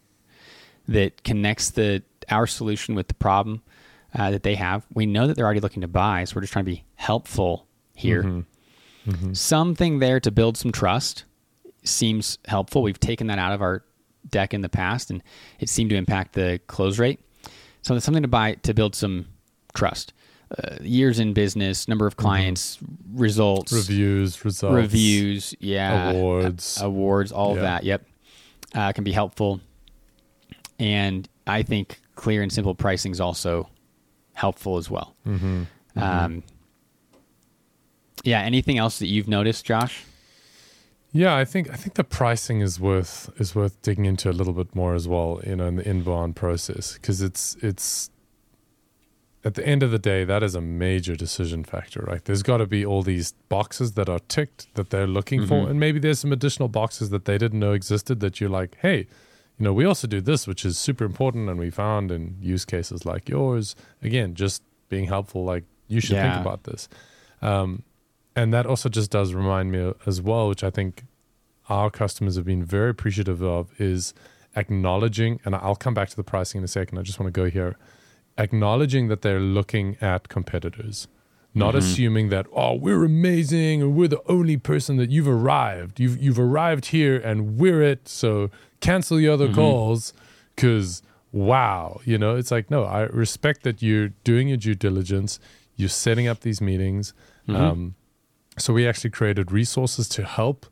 [0.88, 3.62] that connects the our solution with the problem
[4.14, 6.24] uh, that they have, we know that they're already looking to buy.
[6.24, 8.22] So we're just trying to be helpful here.
[8.22, 9.10] Mm-hmm.
[9.10, 9.32] Mm-hmm.
[9.32, 11.24] Something there to build some trust
[11.82, 12.82] seems helpful.
[12.82, 13.82] We've taken that out of our
[14.28, 15.22] deck in the past, and
[15.58, 17.20] it seemed to impact the close rate.
[17.82, 19.26] So there's something to buy to build some
[19.72, 20.12] trust.
[20.58, 22.78] Uh, years in business, number of clients,
[23.12, 26.80] results, Reviews, results, reviews, yeah, awards.
[26.82, 27.84] uh, awards, all of that.
[27.84, 28.04] Yep,
[28.74, 29.60] uh, can be helpful,
[30.80, 33.68] and I think clear and simple pricing is also
[34.34, 35.14] helpful as well.
[35.26, 35.62] Mm-hmm.
[35.96, 36.42] Um,
[38.24, 38.40] yeah.
[38.40, 40.04] Anything else that you've noticed, Josh?
[41.12, 44.52] Yeah, I think I think the pricing is worth is worth digging into a little
[44.52, 48.10] bit more as well, you know, in the inbound process because it's it's
[49.44, 52.24] at the end of the day that is a major decision factor, right?
[52.24, 55.70] There's got to be all these boxes that are ticked that they're looking for, Mhm.
[55.70, 59.06] and maybe there's some additional boxes that they didn't know existed that you're like, hey,
[59.58, 62.64] you know, we also do this, which is super important, and we found in use
[62.64, 63.74] cases like yours.
[64.02, 66.32] Again, just being helpful, like you should Yeah.
[66.32, 66.88] think about this.
[67.42, 67.82] Um,
[68.36, 71.04] and that also just does remind me as well, which I think
[71.68, 74.12] our customers have been very appreciative of, is
[74.56, 75.40] acknowledging.
[75.44, 76.98] And I'll come back to the pricing in a second.
[76.98, 77.76] I just want to go here,
[78.38, 81.08] acknowledging that they're looking at competitors,
[81.54, 81.78] not Mhm.
[81.78, 85.98] assuming that oh we're amazing or we're the only person that you've arrived.
[86.00, 88.08] You've you've arrived here and we're it.
[88.08, 88.50] So
[88.80, 89.54] cancel your other Mhm.
[89.54, 90.12] calls
[90.54, 91.02] because
[91.32, 95.38] wow, you know it's like no, I respect that you're doing your due diligence.
[95.76, 97.12] You're setting up these meetings.
[97.48, 97.54] Mhm.
[97.56, 97.94] Um,
[98.58, 100.66] so we actually created resources to help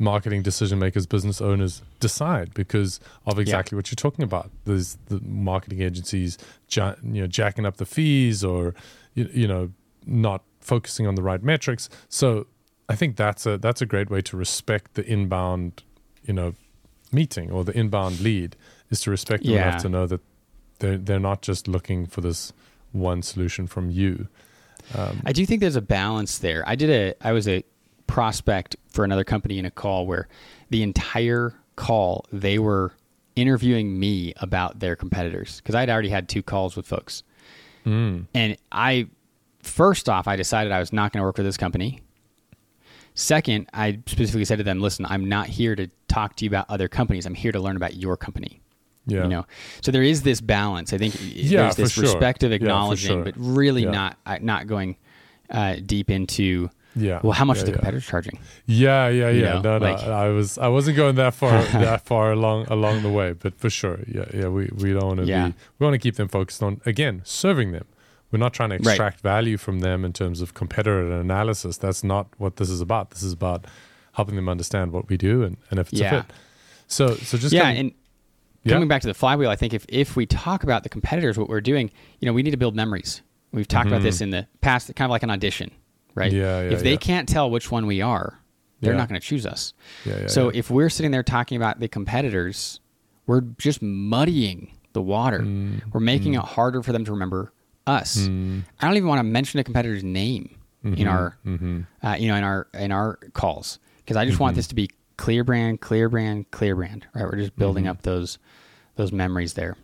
[0.00, 4.50] marketing decision makers, business owners decide because of exactly what you're talking about.
[4.64, 6.38] There's the marketing agencies,
[6.74, 8.74] you know, jacking up the fees or
[9.14, 9.70] you, you know
[10.06, 11.88] not focusing on the right metrics.
[12.08, 12.46] So
[12.88, 15.82] I think that's a that's a great way to respect the inbound,
[16.24, 16.54] you know,
[17.12, 18.56] meeting or the inbound lead
[18.88, 19.68] is to respect them Yeah.
[19.68, 20.20] enough to know that
[20.78, 22.52] they're they're not just looking for this
[22.92, 24.28] one solution from you.
[24.94, 26.64] Um, I do think there's a balance there.
[26.66, 27.62] I did a I was a
[28.10, 30.28] prospect for another company in a call where
[30.70, 32.92] the entire call they were
[33.36, 37.22] interviewing me about their competitors because I'd already had two calls with folks.
[37.86, 39.06] mm, And I
[39.62, 42.00] first off, I decided I was not going to work with this company.
[43.14, 46.66] Second, I specifically said to them, "Listen, I'm not here to talk to you about
[46.68, 47.26] other companies.
[47.26, 48.60] I'm here to learn about your company."
[49.06, 49.22] Yeah.
[49.24, 49.46] You know,
[49.82, 50.92] so there is this balance.
[50.92, 52.14] I think Yeah, there's this for sure.
[52.14, 53.24] respect of Yeah, acknowledging, sure.
[53.24, 53.90] but really Yeah.
[53.90, 54.96] not not going
[55.50, 56.70] uh, deep into.
[56.96, 57.20] Yeah.
[57.22, 57.76] Well, how much yeah, are the yeah.
[57.76, 58.38] competitors charging?
[58.66, 59.52] Yeah, yeah, You yeah.
[59.54, 59.92] know, no, no.
[59.92, 63.58] like- I was I wasn't going that far that far along along the way, but
[63.58, 64.48] for sure, yeah, yeah.
[64.48, 65.48] We we don't want to Yeah.
[65.48, 67.86] be we want to keep them focused on again serving them.
[68.32, 68.86] We're not trying to Right.
[68.88, 71.76] extract value from them in terms of competitor analysis.
[71.76, 73.10] That's not what this is about.
[73.10, 73.66] This is about
[74.12, 76.14] helping them understand what we do and, and if it's Yeah.
[76.14, 76.32] a fit.
[76.86, 77.92] So so just yeah, coming- and
[78.64, 78.74] Yeah.
[78.74, 81.48] coming back to the flywheel, I think if if we talk about the competitors, what
[81.48, 83.22] we're doing, you know, we need to build memories.
[83.52, 84.04] We've talked about mm-hmm.
[84.06, 85.70] this in the past, kind of like an audition,
[86.14, 86.30] right?
[86.32, 86.40] Mm-hmm.
[86.40, 86.96] Yeah, yeah, if they yeah.
[86.98, 88.40] can't tell which one we are,
[88.80, 88.98] they're Yeah.
[88.98, 89.74] not going to choose us.
[90.04, 92.80] yeah, yeah, so if we're sitting there talking about the competitors,
[93.26, 95.40] we're just muddying the water.
[95.40, 97.52] Mm, We're making it harder for them to remember
[97.86, 98.18] us.
[98.18, 101.82] I don't even want to mention a competitor's name in our, mm-hmm.
[102.02, 104.90] uh, you know, in our in our calls because I just want this to be
[105.18, 107.02] ClearBrand, clear brand, ClearBrand.
[107.14, 107.24] Right?
[107.24, 107.90] We're just building Mm-hmm.
[107.90, 108.38] up those
[108.96, 109.76] those memories there.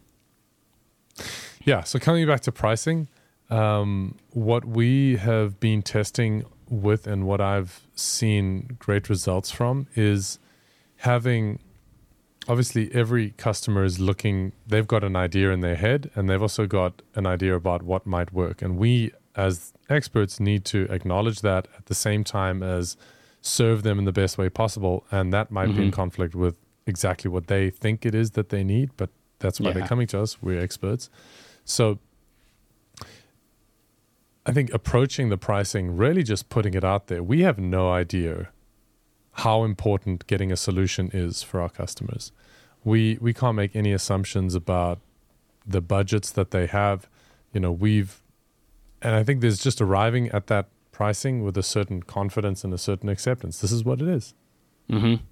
[1.65, 1.83] Yeah.
[1.83, 3.09] So coming back to pricing,
[3.51, 10.39] um, what we have been testing with and what I've seen great results from is
[10.97, 11.61] having
[12.49, 16.67] obviously every customer is looking they've got an idea in their head and they've also
[16.67, 21.69] got an idea about what might work and we as experts need to acknowledge that
[21.77, 22.97] at the same time as
[23.43, 25.93] serve them in the best way possible and that might be in Mhm.
[25.93, 29.75] conflict with exactly what they think it is that they need but that's why Yeah.
[29.75, 31.11] they're coming to us we're experts
[31.65, 31.99] so
[34.49, 37.23] I think approaching the pricing, really just putting it out there.
[37.23, 38.51] We have no idea
[39.33, 42.33] how important getting a solution is for our customers.
[42.85, 45.01] We we can't make any assumptions about
[45.67, 47.09] the budgets that they have.
[47.53, 48.23] You know, we've
[49.03, 52.79] and I think there's just arriving at that pricing with a certain confidence and a
[52.79, 53.61] certain acceptance.
[53.61, 54.33] This is what it is.
[54.89, 55.23] Mm-hmm.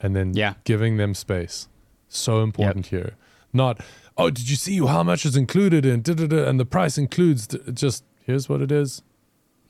[0.00, 0.54] And then Yeah.
[0.64, 1.68] giving them space.
[2.08, 3.14] So important here.
[3.54, 3.80] Not,
[4.18, 6.98] oh, did you see how much is included in da, da, da, and the price
[6.98, 9.02] includes just here's what it is.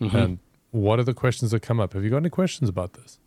[0.01, 0.17] Mm-hmm.
[0.17, 0.39] And
[0.71, 1.93] what are the questions that come up?
[1.93, 3.19] Have you got any questions about this?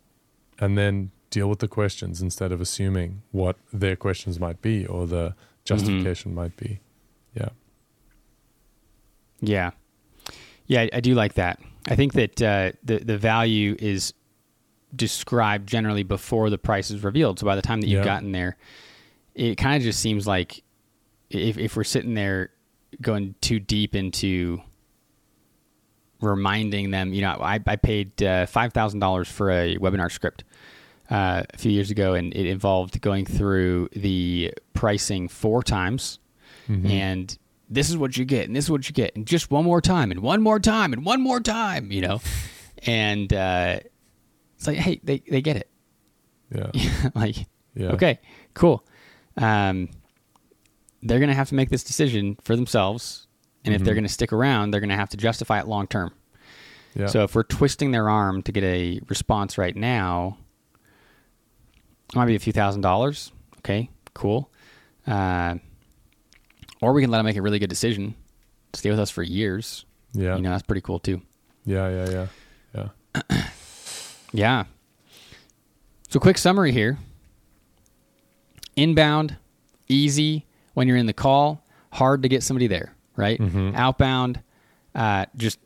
[0.58, 5.06] And then deal with the questions instead of assuming what their questions might be or
[5.06, 6.80] the justification might be.
[7.34, 7.48] Yeah.
[9.40, 9.72] Yeah,
[10.66, 11.60] yeah, I, I do like that.
[11.88, 14.14] I think that uh, the the value is
[14.94, 17.38] described generally before the price is revealed.
[17.38, 18.04] So by the time that you've Yeah.
[18.04, 18.56] gotten there,
[19.34, 20.62] it kind of just seems like
[21.28, 22.50] if if we're sitting there
[23.02, 24.62] going too deep into
[26.20, 30.44] reminding them, you know, I, I paid uh, five thousand dollars for a webinar script
[31.10, 36.18] uh, a few years ago, and it involved going through the pricing four times
[36.68, 36.86] Mm-hmm.
[36.88, 37.38] and
[37.70, 39.80] this is what you get, and this is what you get, and just one more
[39.80, 42.20] time, and one more time, and one more time, you know,
[42.86, 43.78] and uh,
[44.56, 45.70] it's like, hey, they they get it,
[46.52, 46.70] Yeah.
[47.14, 47.36] like,
[47.76, 47.90] Yeah.
[47.92, 48.18] okay,
[48.54, 48.84] cool.
[49.36, 49.90] Um,
[51.04, 53.25] they're gonna have to make this decision for themselves,
[53.66, 53.98] and if they're Mm-hmm.
[53.98, 56.12] gonna stick around, they're gonna have to justify it long term.
[56.94, 57.06] Yeah.
[57.08, 60.38] So if we're twisting their arm to get a response right now,
[62.08, 63.32] it might be a few thousand dollars.
[63.58, 64.50] Okay, cool.
[65.06, 65.56] Uh,
[66.80, 68.14] or we can let them make a really good decision,
[68.72, 69.84] stay with us for years.
[70.12, 70.36] yeah.
[70.36, 71.20] You know, that's pretty cool too.
[71.64, 71.88] yeah.
[72.06, 72.26] Yeah.
[72.74, 72.88] Yeah.
[73.32, 73.48] Yeah.
[74.32, 74.64] Yeah.
[76.10, 76.98] So quick summary here.
[78.76, 79.36] Inbound,
[79.88, 80.44] easy
[80.74, 83.38] when you're in the call, hard to get somebody there, right?
[83.40, 83.72] Mm-hmm.
[83.74, 84.40] Outbound,
[84.94, 85.58] uh, just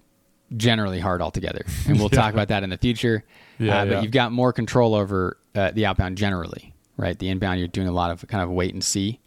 [0.56, 1.64] generally hard altogether.
[1.86, 2.20] And we'll Yeah.
[2.20, 3.24] talk about that in the future.
[3.58, 3.94] Yeah, uh, yeah.
[3.94, 7.18] But you've got more control over uh, the outbound generally, right?
[7.18, 9.20] The inbound, you're doing a lot of kind of wait and see.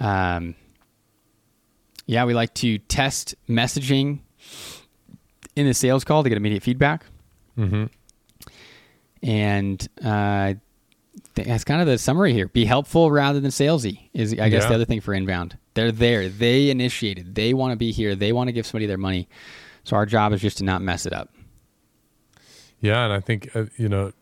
[0.00, 0.54] Um,
[2.06, 4.20] yeah, we like to test messaging
[5.56, 7.06] in the sales call to get immediate feedback.
[7.58, 7.84] Mm-hmm.
[9.22, 10.54] And uh,
[11.44, 12.48] that's kind of the summary here.
[12.48, 14.68] Be helpful rather than salesy is, I guess, Yeah.
[14.70, 15.56] the other thing for inbound.
[15.74, 16.28] They're there.
[16.28, 17.34] They initiated.
[17.34, 18.14] They want to be here.
[18.14, 19.28] They want to give somebody their money.
[19.84, 21.30] So our job is just to not mess it up.
[22.80, 24.12] Yeah, and I think uh, you know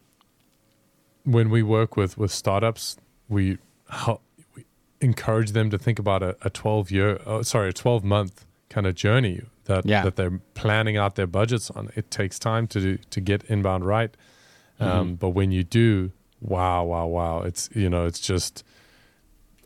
[1.24, 2.96] when we work with with startups,
[3.28, 3.58] we,
[3.88, 4.22] help,
[4.54, 4.64] we
[5.00, 8.86] encourage them to think about a, a twelve year, oh, sorry, a twelve month kind
[8.86, 10.02] of journey that Yeah.
[10.04, 11.90] that they're planning out their budgets on.
[11.96, 14.14] It takes time to do, to get inbound right,
[14.80, 18.64] um, but when you do, wow, wow, wow, it's you know it's just.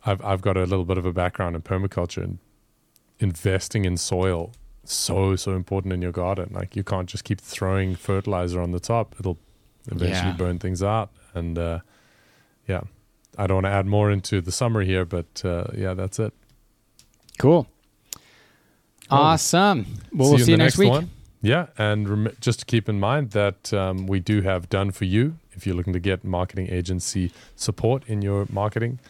[0.07, 2.39] I've I've got a little bit of a background in permaculture and
[3.19, 4.53] investing in soil
[4.85, 6.51] so so important in your garden.
[6.53, 9.39] Like you can't just keep throwing fertilizer on the top; it'll
[9.87, 10.37] eventually Yeah.
[10.37, 11.11] burn things out.
[11.35, 11.81] And uh,
[12.67, 12.83] yeah,
[13.37, 16.33] I don't want to add more into the summary here, but uh, yeah, that's it.
[17.39, 17.67] Cool.
[19.11, 19.87] Awesome.
[20.13, 20.91] Well, we'll see, you, next, week.
[20.91, 21.11] One.
[21.41, 25.05] Yeah, and rem- just to keep in mind that um, we do have done for
[25.05, 29.01] you if you're looking to get marketing agency support in your marketing.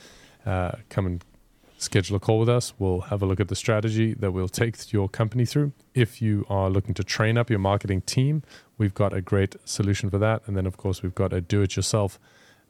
[0.47, 1.23] Uh, come and
[1.77, 2.73] schedule a call with us.
[2.79, 5.73] We'll have a look at the strategy that we'll take your company through.
[5.95, 8.43] If you are looking to train up your marketing team,
[8.79, 10.43] we've got a great solution for that.
[10.47, 12.19] And then, of course, we've got a do it yourself,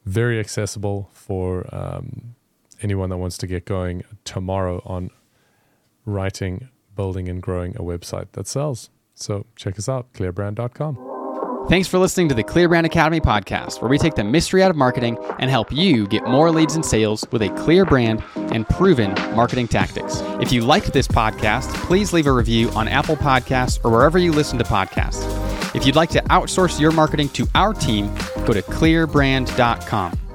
[0.05, 2.35] very accessible for um,
[2.81, 5.09] anyone that wants to get going tomorrow on
[6.05, 8.89] writing, building, and growing a website that sells.
[9.15, 11.08] So check us out, clearbrand.com.
[11.69, 14.71] Thanks for listening to the Clear Brand Academy podcast, where we take the mystery out
[14.71, 18.67] of marketing and help you get more leads and sales with a clear brand and
[18.67, 20.17] proven marketing tactics.
[20.41, 24.31] If you liked this podcast, please leave a review on Apple Podcasts or wherever you
[24.31, 25.23] listen to podcasts.
[25.75, 28.07] If you'd like to outsource your marketing to our team,
[28.47, 30.28] go to clearbrand.com.